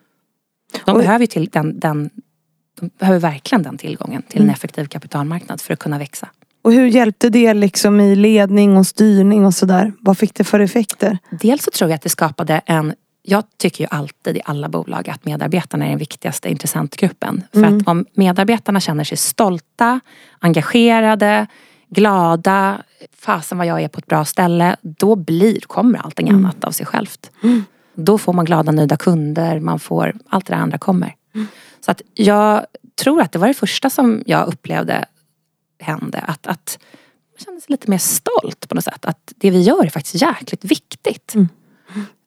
[0.84, 0.98] De och...
[0.98, 2.10] behöver ju till den, den,
[2.80, 4.52] de behöver verkligen den tillgången till en mm.
[4.52, 6.28] effektiv kapitalmarknad för att kunna växa.
[6.62, 9.92] Och hur hjälpte det liksom i ledning och styrning och sådär?
[10.00, 11.18] Vad fick det för effekter?
[11.30, 15.10] Dels så tror jag att det skapade en jag tycker ju alltid i alla bolag
[15.10, 17.44] att medarbetarna är den viktigaste intressentgruppen.
[17.52, 17.78] För mm.
[17.78, 20.00] att om medarbetarna känner sig stolta,
[20.38, 21.46] engagerade,
[21.88, 22.82] glada,
[23.18, 24.76] fasen vad jag är på ett bra ställe.
[24.82, 26.44] Då blir, kommer allting mm.
[26.44, 27.30] annat av sig självt.
[27.42, 27.64] Mm.
[27.94, 31.14] Då får man glada, nöjda kunder, man får, allt det där andra kommer.
[31.34, 31.46] Mm.
[31.80, 35.04] Så att jag tror att det var det första som jag upplevde
[35.78, 36.18] hände.
[36.18, 36.78] Att, att
[37.36, 39.04] jag kände sig lite mer stolt på något sätt.
[39.04, 41.34] Att det vi gör är faktiskt jäkligt viktigt.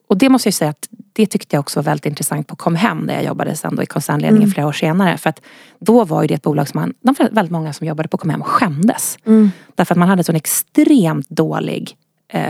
[0.07, 3.07] Och det måste jag säga att det tyckte jag också var väldigt intressant på Comhem
[3.07, 4.53] där jag jobbade sen då i koncernledningen mm.
[4.53, 5.17] flera år senare.
[5.17, 5.41] För att
[5.79, 8.43] då var ju det ett bolag som man, de väldigt många som jobbade på Comhem
[8.43, 9.17] skämdes.
[9.25, 9.51] Mm.
[9.75, 11.97] Därför att man hade sån extremt dålig
[12.27, 12.43] eh,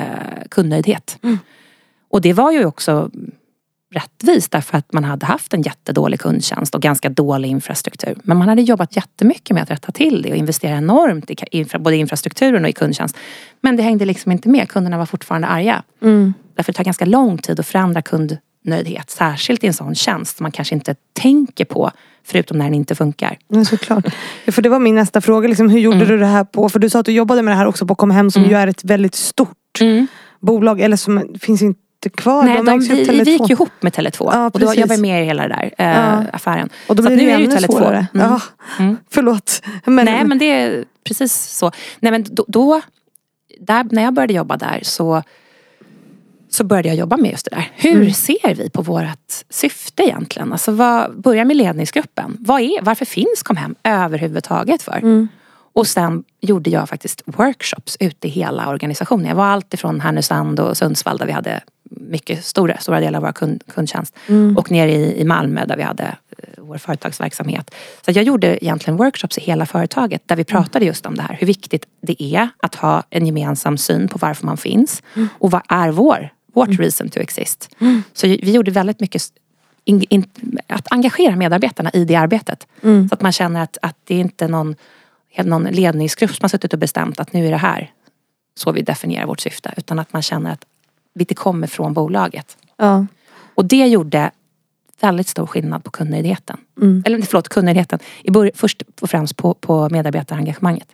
[0.50, 1.20] kundnöjdhet.
[1.24, 1.38] Mm.
[2.10, 3.12] Och det var ju också
[3.96, 8.18] rättvist därför att man hade haft en jättedålig kundtjänst och ganska dålig infrastruktur.
[8.24, 11.80] Men man hade jobbat jättemycket med att rätta till det och investera enormt i infra,
[11.80, 13.18] både infrastrukturen och i kundtjänst.
[13.62, 14.70] Men det hängde liksom inte med.
[14.70, 15.84] Kunderna var fortfarande arga.
[16.02, 16.34] Mm.
[16.56, 19.10] Därför det tar ganska lång tid att förändra kundnöjdhet.
[19.10, 21.92] Särskilt i en sån tjänst som man kanske inte tänker på
[22.24, 23.38] förutom när den inte funkar.
[23.48, 24.06] Ja, såklart.
[24.52, 25.48] för det var min nästa fråga.
[25.48, 26.08] Liksom, hur gjorde mm.
[26.08, 26.70] du det här på?
[26.70, 28.52] För du sa att du jobbade med det här också på Comhem som mm.
[28.52, 30.08] ju är ett väldigt stort mm.
[30.40, 30.82] bolag.
[30.82, 32.44] Eller som finns inte inte kvar.
[32.44, 33.24] Nej, de de, vi, Tele2.
[33.26, 34.30] vi gick ju ihop med Tele2.
[34.34, 36.24] Ja, och då, jag var med i hela den där eh, Ja.
[36.34, 36.70] affären.
[36.88, 37.66] Och då blir det nu ju ännu Tele2.
[37.72, 38.08] svårare.
[38.14, 38.28] Mm.
[38.30, 38.42] Ja,
[38.80, 38.98] Mm.
[39.10, 39.62] förlåt.
[39.86, 41.72] Men, Nej men det är precis så.
[42.00, 42.82] Nej men då, då
[43.60, 45.24] där, när jag började jobba där så
[46.50, 47.72] så började jag jobba med just det där.
[47.76, 48.14] Hur Mm.
[48.14, 50.52] ser vi på vårt syfte egentligen?
[50.52, 52.38] Alltså vad, börja med ledningsgruppen.
[52.40, 54.98] Vad är, varför finns Comhem överhuvudtaget för?
[54.98, 55.28] Mm.
[55.74, 59.26] Och sen gjorde jag faktiskt workshops ute i hela organisationen.
[59.28, 63.24] Jag var allt ifrån Härnösand och Sundsvall där vi hade mycket stora, stora delar av
[63.24, 64.16] vår kund, kundtjänst.
[64.28, 64.58] Mm.
[64.58, 67.76] Och nere i, i Malmö där vi hade eh, vår företagsverksamhet.
[68.06, 71.38] Så jag gjorde egentligen workshops i hela företaget där vi pratade just om det här.
[71.40, 75.04] Hur viktigt det är att ha en gemensam syn på varför man finns.
[75.40, 77.76] Och vad är vår, vårt reason to exist.
[78.14, 79.22] Så vi gjorde väldigt mycket
[79.86, 80.26] in, in,
[80.68, 82.68] att engagera medarbetarna i det arbetet.
[82.84, 83.10] Mm.
[83.10, 84.76] Så att man känner att, att det är inte någon,
[85.44, 87.92] någon ledningsgrupp som har suttit och bestämt att nu är det här
[88.58, 89.74] så vi definierar vårt syfte.
[89.78, 90.66] Utan att man känner att
[91.24, 92.58] det kommer från bolaget.
[92.78, 93.06] ja.
[93.58, 94.32] Och det gjorde
[95.02, 96.58] väldigt stor skillnad på kundnöjdheten.
[96.82, 97.04] Mm.
[97.06, 98.00] Eller förlåt, kundnöjdheten.
[98.24, 100.88] I bör, först och främst på, på medarbetarengagemanget.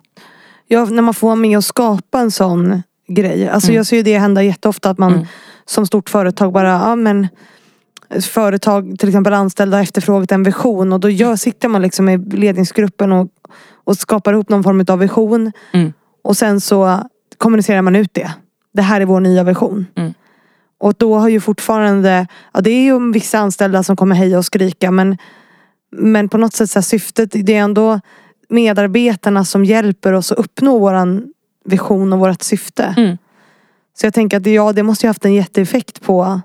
[0.66, 3.48] Ja, när man får vara med och skapa en sån grej.
[3.48, 3.76] Alltså Mm.
[3.76, 5.26] jag ser ju det hända jätteofta att man Mm.
[5.66, 7.28] som stort företag bara, ja men
[8.20, 12.18] företag, till exempel anställda har efterfrågat en vision och då gör, sitter man liksom i
[12.18, 13.28] ledningsgruppen och,
[13.84, 15.52] och skapar ihop någon form av vision.
[15.72, 15.92] Mm.
[16.24, 16.98] Och sen så
[17.38, 18.32] kommunicerar man ut det.
[18.72, 19.86] Det här är vår nya vision.
[19.94, 20.14] Mm.
[20.78, 24.44] Och då har ju fortfarande, ja det är ju vissa anställda som kommer heja och
[24.44, 25.18] skrika men
[25.96, 28.00] Men på något sätt så här, syftet, det är ändå
[28.48, 31.32] medarbetarna som hjälper oss att uppnå våran
[31.64, 32.94] vision och vårt syfte.
[32.96, 33.18] Mm.
[33.98, 36.40] Så jag tänker att ja, det måste ju haft en jätteeffekt på,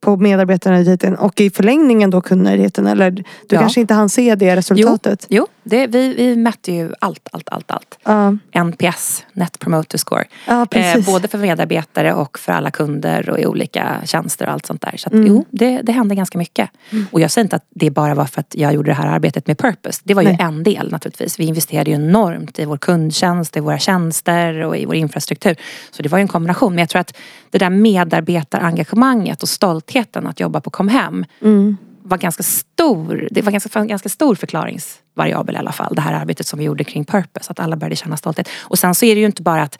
[0.00, 2.86] på medarbetarnöjdheten och i förlängningen då kundnöjdheten.
[2.86, 3.60] Eller du Ja.
[3.60, 5.26] kanske inte hann se det resultatet?
[5.28, 7.98] Jo, det, vi, vi mätte ju allt, allt, allt, allt.
[8.04, 10.24] Ja, NPS, Net Promoter Score.
[10.46, 14.66] ja Eh, både för medarbetare och för alla kunder och i olika tjänster och allt
[14.66, 14.94] sånt där.
[14.96, 15.26] Så att, Mm.
[15.26, 16.70] jo, det, det hände ganska mycket.
[17.10, 19.46] Och jag säger inte att det bara var för att jag gjorde det här arbetet
[19.46, 20.00] med purpose.
[20.04, 20.38] Det var ju Nej.
[20.40, 21.40] en del naturligtvis.
[21.40, 25.56] Vi investerade ju enormt i vår kundtjänst, i våra tjänster och i vår infrastruktur.
[25.90, 26.72] Så det var ju en kombination.
[26.74, 27.16] Men jag tror att
[27.50, 31.76] det där medarbetarengagemanget och stoltheten att jobba på Comhem Mm.
[32.08, 33.28] Var ganska stor.
[33.30, 35.94] Det var ganska, en ganska stor förklaringsvariabel i alla fall.
[35.94, 37.50] Det här arbetet som vi gjorde kring purpose.
[37.50, 38.48] Att alla började känna stolthet.
[38.58, 39.78] Och sen så är det ju inte bara att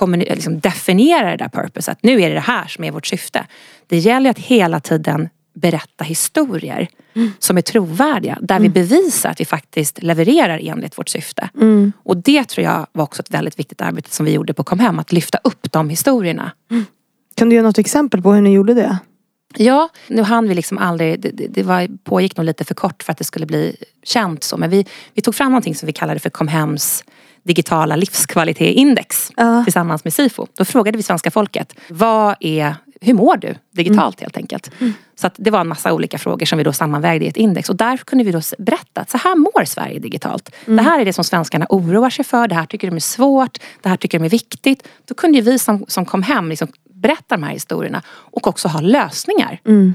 [0.00, 1.92] liksom definiera det där purpose.
[1.92, 3.46] Att nu är det det här som är vårt syfte.
[3.86, 6.88] Det gäller att hela tiden berätta historier
[7.38, 8.38] som är trovärdiga.
[8.40, 11.50] Där vi bevisar att vi faktiskt levererar enligt vårt syfte.
[11.54, 11.92] Mm.
[12.02, 14.98] Och det tror jag var också ett väldigt viktigt arbete som vi gjorde på Comhem.
[14.98, 16.52] Att lyfta upp de historierna.
[17.34, 18.98] Kan du ge något exempel på hur ni gjorde det?
[19.56, 23.12] Ja, nu hann vi liksom aldrig, det, det, var, pågick nog lite för kort för
[23.12, 24.56] att det skulle bli känt så.
[24.56, 27.04] Men vi, vi tog fram någonting som vi kallade för Comhems
[27.42, 29.64] digitala livskvalitetsindex Ja.
[29.64, 30.46] tillsammans med SIFO.
[30.54, 34.70] Då frågade vi svenska folket, vad är, hur mår du digitalt helt enkelt?
[35.16, 37.68] Så att det var en massa olika frågor som vi då sammanvägde i ett index.
[37.68, 40.54] Och där kunde vi då berätta att så här mår Sverige digitalt.
[40.66, 43.58] Det här är det som svenskarna oroar sig för, det här tycker de är svårt,
[43.82, 44.88] det här tycker de är viktigt.
[45.04, 46.68] Då kunde vi som, som kom hem liksom
[46.98, 49.60] berätta de här historierna och också ha lösningar.
[49.64, 49.94] Mm.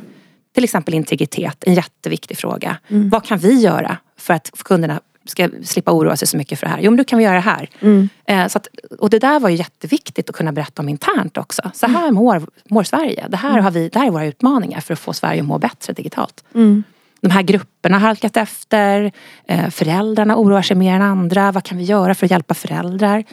[0.53, 2.77] Till exempel integritet, en jätteviktig fråga.
[2.87, 6.71] Vad kan vi göra för att kunderna ska slippa oroa sig så mycket för det
[6.71, 6.79] här?
[6.81, 7.69] Jo men då kan vi göra det här.
[7.79, 8.09] Mm.
[8.25, 8.67] Eh, så att,
[8.99, 11.71] och det där var ju jätteviktigt att kunna berätta om internt också.
[11.73, 13.27] Så här mår, mår Sverige.
[13.29, 15.57] Det här, har vi, det här är våra utmaningar för att få Sverige att må
[15.57, 16.43] bättre digitalt.
[16.55, 16.83] Mm.
[17.21, 19.11] De här grupperna har halkat efter.
[19.47, 21.51] Eh, föräldrarna oroar sig mer än andra.
[21.51, 23.23] Vad kan vi göra för att hjälpa föräldrar?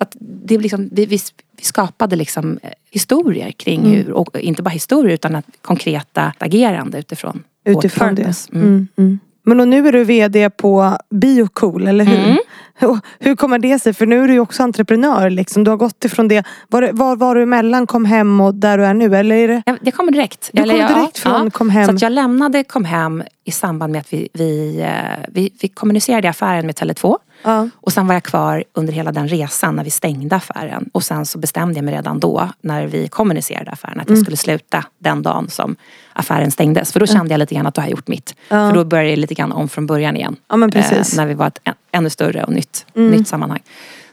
[0.00, 1.18] Så det liksom, vi, vi,
[1.62, 7.42] skapade liksom eh, historier kring hur, och inte bara historier utan att konkreta agerande utifrån,
[7.64, 8.22] Utifrån vårt det.
[8.22, 8.50] purpose.
[8.52, 8.66] Mm.
[8.66, 8.88] Mm.
[8.96, 9.18] Mm.
[9.42, 12.18] Men och nu är du VD på Biocool, eller hur?
[12.18, 12.38] Mm.
[13.18, 13.94] Hur kommer det sig?
[13.94, 15.30] För nu är du ju också entreprenör.
[15.30, 15.64] Liksom.
[15.64, 16.46] Du har gått ifrån det.
[16.68, 19.16] Var, var var du emellan kom hem och där du är nu?
[19.16, 19.62] Eller är det...
[19.66, 20.50] Ja, Det kommer direkt.
[20.52, 21.98] Du kom direkt från kom hem.
[21.98, 26.26] Så jag lämnade kom hem i samband med att vi, vi, eh, vi, vi kommunicerade
[26.26, 27.16] i affären med Tele2.
[27.42, 27.68] Ja.
[27.74, 30.90] Och sen var jag kvar under hela den resan när vi stängde affären.
[30.92, 34.24] Och sen så bestämde jag mig redan då när vi kommunicerade affären att jag Mm.
[34.24, 35.76] skulle sluta den dagen som
[36.12, 36.92] affären stängdes.
[36.92, 38.34] För då kände jag lite grann att då har jag gjort mitt.
[38.48, 38.68] Ja.
[38.70, 40.36] För då började det lite grann om från början igen.
[40.48, 41.12] ja, men precis.
[41.12, 43.10] Eh, när vi var ett än- ännu större och nytt, Mm.
[43.10, 43.60] nytt sammanhang.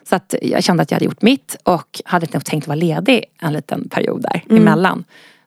[0.09, 3.23] Så att jag kände att jag hade gjort mitt och hade nog tänkt vara ledig
[3.41, 4.61] en liten period där Mm.
[4.61, 5.03] emellan.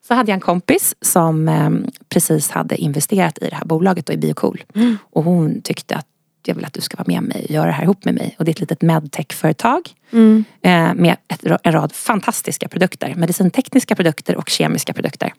[0.09, 1.71] Så hade jag en kompis som eh,
[2.09, 4.63] precis hade investerat i det här bolaget då, i Biocool.
[4.75, 4.99] Mm.
[5.13, 6.07] Och hon tyckte att
[6.49, 8.35] jag vill att du ska vara med mig och göra det här ihop med mig.
[8.39, 9.81] Och det är ett litet medtech-företag
[10.13, 10.45] Mm.
[10.63, 13.15] eh, med ett, en rad fantastiska produkter.
[13.17, 15.33] Medicintekniska produkter och kemiska produkter.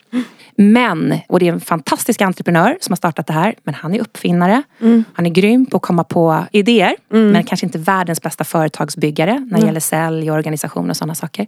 [0.55, 3.55] Men, och det är en fantastisk entreprenör som har startat det här.
[3.63, 4.63] Men han är uppfinnare.
[4.81, 5.03] Mm.
[5.13, 6.95] Han är grym på att komma på idéer.
[7.09, 11.47] Men kanske inte världens bästa företagsbyggare när det gäller sälj organisation och sådana saker.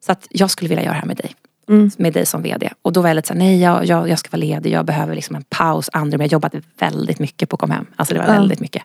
[0.00, 1.34] Så att jag skulle vilja göra det här med dig.
[1.68, 1.90] Mm.
[1.98, 2.70] med dig som VD.
[2.82, 5.14] Och då var jag lite såhär, nej jag, jag, jag ska vara ledig, jag behöver
[5.14, 5.90] liksom en paus.
[5.92, 7.86] Andrum, jag jobbade väldigt mycket på Kom hem.
[7.96, 8.32] Alltså det var Ja.
[8.32, 8.82] väldigt mycket.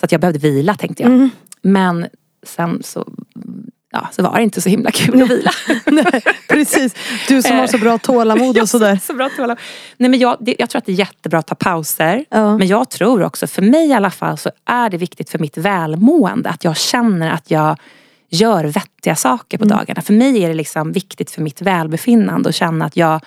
[0.00, 1.12] Så att jag behövde vila tänkte jag.
[1.12, 1.30] Mm.
[1.62, 2.06] Men
[2.46, 3.08] sen så,
[3.92, 5.50] ja, så var det inte så himla kul att vila.
[5.86, 6.94] Nej, precis.
[7.28, 8.98] Du som har så bra tålamod och sådär.
[9.02, 9.58] så bra tålamod.
[9.96, 12.24] Nej men jag, det, jag tror att det är jättebra att ta pauser.
[12.30, 12.58] Ja.
[12.58, 15.56] Men jag tror också, för mig i alla fall, så är det viktigt för mitt
[15.56, 17.76] välmående att jag känner att jag
[18.28, 19.76] gör vettiga saker på Mm.
[19.78, 20.02] dagarna.
[20.02, 23.20] För mig är det liksom viktigt för mitt välbefinnande att känna att jag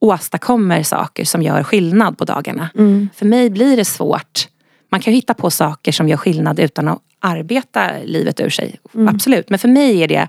[0.00, 2.70] åstadkommer saker som gör skillnad på dagarna.
[2.74, 3.08] Mm.
[3.14, 4.48] För mig blir det svårt.
[4.90, 8.76] Man kan hitta på saker som gör skillnad utan att arbeta livet ur sig.
[8.94, 9.08] Mm.
[9.14, 9.50] Absolut.
[9.50, 10.28] Men för mig är det,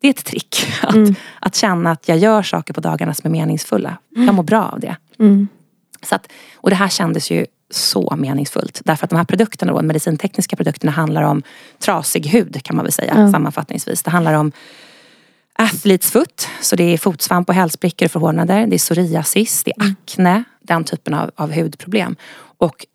[0.00, 0.66] det är ett trick.
[0.82, 0.94] Att,
[1.40, 3.96] att känna att jag gör saker på dagarna som är meningsfulla.
[4.08, 4.96] Jag mår bra av det.
[5.18, 5.48] Mm.
[6.02, 8.80] Så att, och det här kändes ju så meningsfullt.
[8.84, 11.42] Därför att de här produkterna, då, de medicintekniska produkterna handlar om
[11.78, 13.30] trasig hud kan man väl säga Ja.
[13.32, 14.02] sammanfattningsvis.
[14.02, 14.52] Det handlar om
[15.58, 18.66] athlete's foot, så det är fotsvamp och hälsprickor och förhårdnader.
[18.66, 22.16] Det är psoriasis, det är akne, den typen av, av hudproblem.
[22.58, 22.86] Och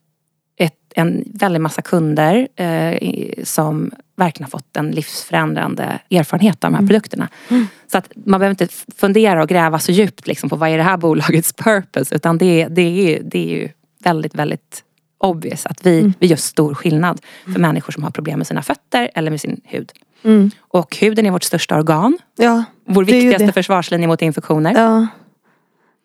[0.57, 2.97] ett, en väldig massa kunder eh,
[3.43, 7.27] som verkligen har fått en livsförändrande erfarenhet av de här produkterna.
[7.91, 8.67] Så att man behöver inte
[8.97, 12.15] fundera och gräva så djupt liksom, på vad är det här bolagets purpose.
[12.15, 13.69] Utan det, det, är, det är ju
[13.99, 14.83] väldigt, väldigt
[15.17, 17.21] obvious att vi, vi gör stor skillnad
[17.53, 19.91] för människor som har problem med sina fötter eller med sin hud.
[20.23, 20.51] Mm.
[20.59, 22.17] Och huden är vårt största organ.
[22.35, 24.73] Ja, Vår viktigaste försvarslinje mot infektioner.
[24.75, 25.07] ja.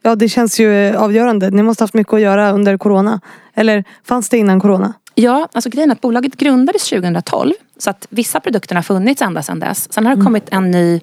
[0.03, 1.51] ja, det känns ju eh, avgörande.
[1.51, 3.21] Ni måste ha haft mycket att göra under corona.
[3.55, 4.93] Eller fanns det innan corona?
[5.15, 7.53] Ja, alltså grejen är att bolaget grundades 2012.
[7.79, 9.93] Så att vissa produkter har funnits ända sedan dess.
[9.93, 11.01] Sen har det kommit en ny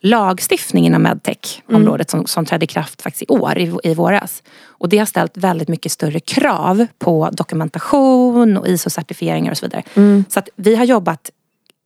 [0.00, 4.42] lagstiftning inom medtech-området som, som trädde i kraft faktiskt i år, i, i våras.
[4.66, 9.82] Och det har ställt väldigt mycket större krav på dokumentation och ISO-certifieringar och så vidare.
[10.28, 11.30] Så att vi har jobbat,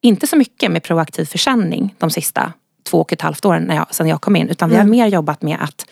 [0.01, 2.53] inte så mycket med proaktiv försäljning de sista
[2.85, 4.49] två och ett halvt åren när jag, sedan jag kom in.
[4.49, 5.87] Utan vi har mer jobbat med att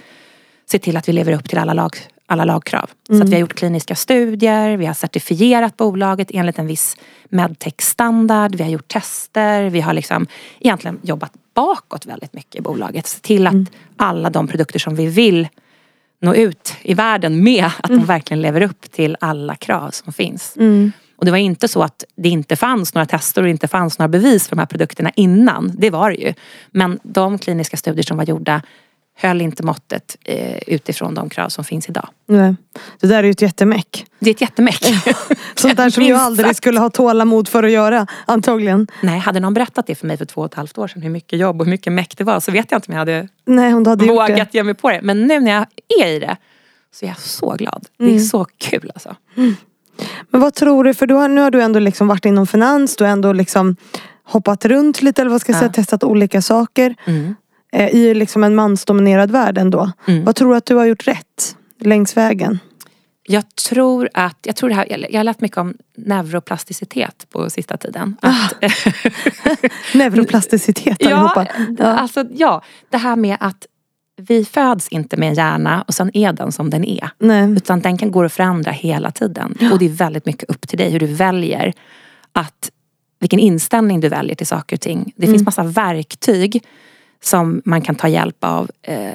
[0.70, 1.96] se till att vi lever upp till alla, lag,
[2.26, 2.90] alla lagkrav.
[3.06, 6.96] Så att vi har gjort kliniska studier, vi har certifierat bolaget enligt en viss
[7.28, 10.26] medtech-standard, vi har gjort tester, vi har liksom
[10.60, 13.06] egentligen jobbat bakåt väldigt mycket i bolaget.
[13.06, 13.54] Se till att
[13.96, 15.48] alla de produkter som vi vill
[16.20, 20.54] nå ut i världen med, att de verkligen lever upp till alla krav som finns.
[21.16, 24.08] Och det var inte så att det inte fanns några tester och inte fanns några
[24.08, 25.72] bevis för de här produkterna innan.
[25.78, 26.34] Det var det ju.
[26.70, 28.62] Men de kliniska studier som var gjorda
[29.28, 32.08] höll inte måttet eh, utifrån de krav som finns idag.
[32.28, 32.54] Nej.
[33.00, 34.06] Det där är ju ett jättemäck.
[34.18, 34.84] Det är ett jättemäck.
[35.54, 36.56] Sånt där som jag aldrig sagt.
[36.56, 38.86] skulle ha tålamod för att göra, antagligen.
[39.02, 41.10] Nej, hade någon berättat det för mig för två och ett halvt år sedan hur
[41.10, 43.28] mycket jobb och hur mycket meck det var så vet jag inte om jag hade
[43.44, 44.12] Nej, hon hade det.
[44.12, 45.00] vågat ge mig på det.
[45.02, 45.66] Men nu när jag
[46.02, 46.36] är i det
[46.94, 47.86] så är jag så glad.
[47.98, 48.16] Det Mm.
[48.16, 49.16] är så kul alltså.
[50.30, 52.96] Men vad tror du, för du har, nu har du ändå liksom varit inom finans,
[52.96, 53.76] du har ändå liksom
[54.24, 55.60] hoppat runt lite eller vad ska jag Ja.
[55.60, 56.94] säga, testat olika saker.
[57.06, 57.34] Mm.
[57.72, 59.92] Eh, I liksom en mansdominerad värld ändå.
[60.06, 60.24] Mm.
[60.24, 62.58] Vad tror du att du har gjort rätt längs vägen?
[63.26, 67.50] Jag tror att, jag tror det här, jag jag har lärt mycket om neuroplasticitet på
[67.50, 68.16] sista tiden.
[68.20, 68.54] Att,
[69.94, 71.46] Neuroplasticitet ja, allihopa.
[71.78, 71.86] Ja.
[71.86, 73.66] alltså ja, det här med att
[74.16, 77.10] vi föds inte med en hjärna och sen är den som den är.
[77.18, 77.50] Nej.
[77.52, 79.58] Utan den kan gå att förändra hela tiden.
[79.72, 81.72] Och det är väldigt mycket upp till dig hur du väljer
[82.32, 82.70] att
[83.20, 85.12] vilken inställning du väljer till saker och ting.
[85.16, 86.64] Det finns massa verktyg
[87.22, 88.70] som man kan ta hjälp av.
[88.82, 89.12] Eh,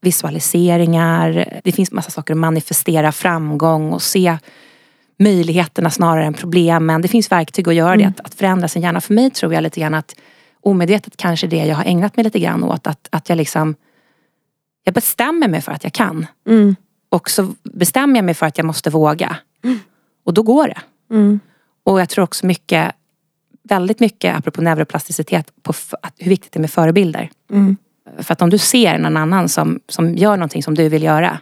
[0.00, 1.60] visualiseringar.
[1.64, 4.38] Det finns massa saker att manifestera framgång och se
[5.18, 7.02] möjligheterna snarare än problemen.
[7.02, 9.00] Det finns verktyg att göra det, att, att förändra sin hjärna.
[9.00, 10.14] För mig tror jag lite grann att
[10.60, 12.86] omedvetet kanske det jag har ägnat mig lite grann åt.
[12.86, 13.74] Att, att jag liksom
[14.84, 16.26] jag bestämmer mig för att jag kan.
[16.48, 16.76] Mm.
[17.08, 19.36] Och så bestämmer jag mig för att jag måste våga.
[20.24, 20.80] Och då går det.
[21.14, 21.40] Mm.
[21.84, 22.94] Och jag tror också mycket,
[23.68, 27.30] väldigt mycket apropå neuroplasticitet, på att, hur viktigt det är med förebilder.
[27.50, 27.76] Mm.
[28.18, 31.38] För att om du ser någon annan som, som gör någonting som du vill göra.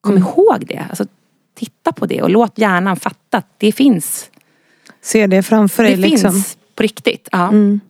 [0.00, 0.22] Kom Mm.
[0.28, 0.84] ihåg det.
[0.88, 1.06] Alltså,
[1.58, 4.30] titta på det och låt hjärnan fatta att det finns.
[5.02, 6.32] Ser det framför dig Det liksom.
[6.32, 7.28] finns på riktigt.
[7.32, 7.48] Ja.
[7.48, 7.80] Mm.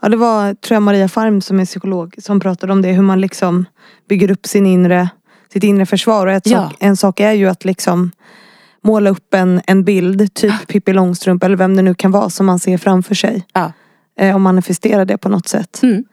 [0.00, 2.92] Ja det var tror jag Maria Farm som är psykolog som pratade om det.
[2.92, 3.64] Hur man liksom
[4.08, 5.08] bygger upp sin inre,
[5.52, 6.26] sitt inre försvar.
[6.26, 6.40] Och Ja.
[6.50, 8.10] sak, en sak är ju att liksom
[8.86, 10.34] måla upp en, en bild.
[10.34, 13.46] Typ Pippi Långstrump eller vem det nu kan vara som man ser framför sig.
[13.52, 13.72] Ja.
[14.18, 15.82] Eh, och manifestera det på något sätt.
[15.82, 16.04] Mm.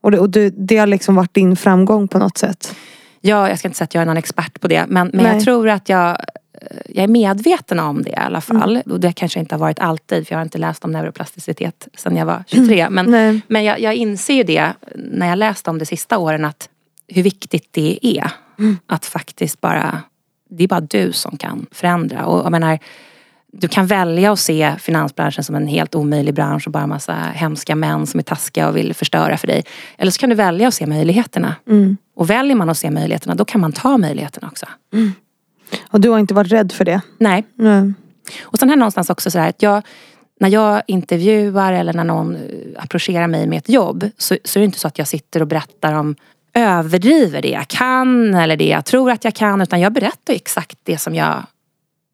[0.00, 2.74] Och, det, och det, det har liksom varit din framgång på något sätt.
[3.20, 4.84] Ja, jag ska inte säga att jag är någon expert på det.
[4.88, 5.34] Men, men Nej.
[5.34, 6.16] jag tror att jag,
[6.88, 8.82] jag är medveten om det i alla fall.
[8.86, 10.26] Och det kanske inte har varit alltid.
[10.26, 12.90] För jag har inte läst om neuroplasticitet sedan jag var 23.
[12.90, 13.40] Men, Nej.
[13.48, 16.44] men jag, jag inser ju det när jag läst om det sista åren.
[16.44, 16.68] Att
[17.08, 18.30] hur viktigt det är.
[18.86, 20.02] Att faktiskt bara,
[20.48, 22.26] det är bara du som kan förändra.
[22.26, 22.78] Och jag menar,
[23.52, 27.74] du kan välja att se finansbranschen som en helt omöjlig bransch och bara massa hemska
[27.74, 29.64] män som är taskiga och vill förstöra för dig.
[29.98, 31.54] Eller så kan du välja att se möjligheterna.
[31.68, 31.96] Mm.
[32.14, 34.66] Och väljer man att se möjligheterna, då kan man ta möjligheterna också.
[35.90, 37.00] Och du har inte varit rädd för det?
[37.18, 37.44] Nej.
[37.54, 37.92] Nej.
[38.42, 39.82] Och sen här någonstans också så här att jag,
[40.40, 42.40] när jag intervjuar eller när någon eh,
[42.76, 45.46] approcherar mig med ett jobb så, så är det inte så att jag sitter och
[45.46, 46.16] berättar om
[46.56, 50.78] överdriver det jag kan eller det jag tror att jag kan utan jag berättar exakt
[50.82, 51.42] det som jag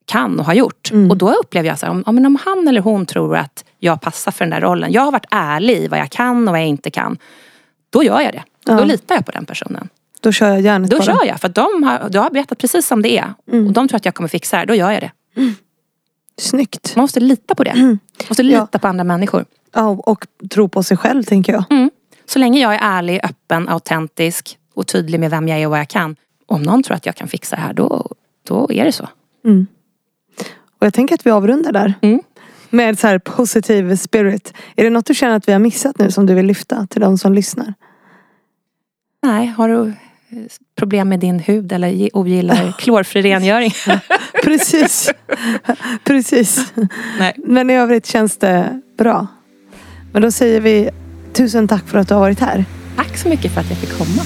[0.07, 0.91] kan och har gjort.
[0.91, 1.11] Mm.
[1.11, 4.33] Och då upplever jag så här, om, om han eller hon tror att jag passar
[4.33, 4.93] för den där rollen.
[4.93, 7.19] Jag har varit ärlig i vad jag kan och vad jag inte kan.
[7.91, 8.43] Då gör jag det.
[8.65, 8.75] Ja.
[8.75, 9.89] Då litar jag på den personen.
[10.21, 11.05] Då kör jag järnet Då bara.
[11.05, 11.41] kör jag.
[11.41, 13.35] För att de har, de har berättat precis som det är.
[13.53, 13.67] Mm.
[13.67, 14.65] Och de tror att jag kommer fixa det.
[14.65, 15.11] Då gör jag det.
[16.39, 16.97] Snyggt.
[16.97, 17.71] Man måste lita på det.
[17.71, 17.87] Mm.
[17.87, 19.45] Man måste lita på andra människor.
[19.75, 21.65] Ja, och tro på sig själv tänker jag.
[21.71, 21.91] Mm.
[22.27, 25.81] Så länge jag är ärlig, öppen, autentisk och tydlig med vem jag är och vad
[25.81, 26.17] jag kan.
[26.47, 28.09] Om någon tror att jag kan fixa det här, då,
[28.49, 29.09] då är det så.
[29.45, 29.67] Mm.
[30.79, 31.95] Och jag tänker att vi avrundar där.
[32.01, 32.21] Mm.
[32.71, 34.55] Med så här positiv spirit.
[34.77, 37.01] Är det något du känner att vi har missat nu som du vill lyfta till
[37.01, 37.75] de som lyssnar?
[39.23, 39.95] Nej, har du eh,
[40.77, 43.73] problem med din hud eller ogillar klorfri rengöring?
[44.45, 45.11] Precis.
[46.05, 46.73] Precis.
[47.19, 47.35] Nej.
[47.37, 49.27] Men i övrigt känns det bra.
[50.13, 50.91] Men då säger vi
[51.33, 52.65] tusen tack för att du har varit här.
[52.97, 54.23] Tack så mycket för att jag fick komma.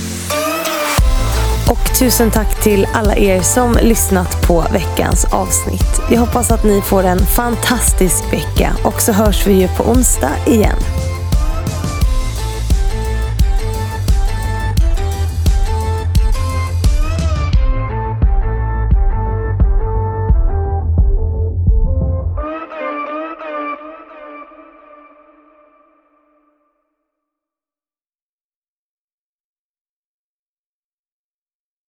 [1.70, 6.00] Och tusen tack till alla er som lyssnat på veckans avsnitt.
[6.10, 10.32] Jag hoppas att ni får en fantastisk vecka och så hörs vi ju på onsdag
[10.46, 10.78] igen.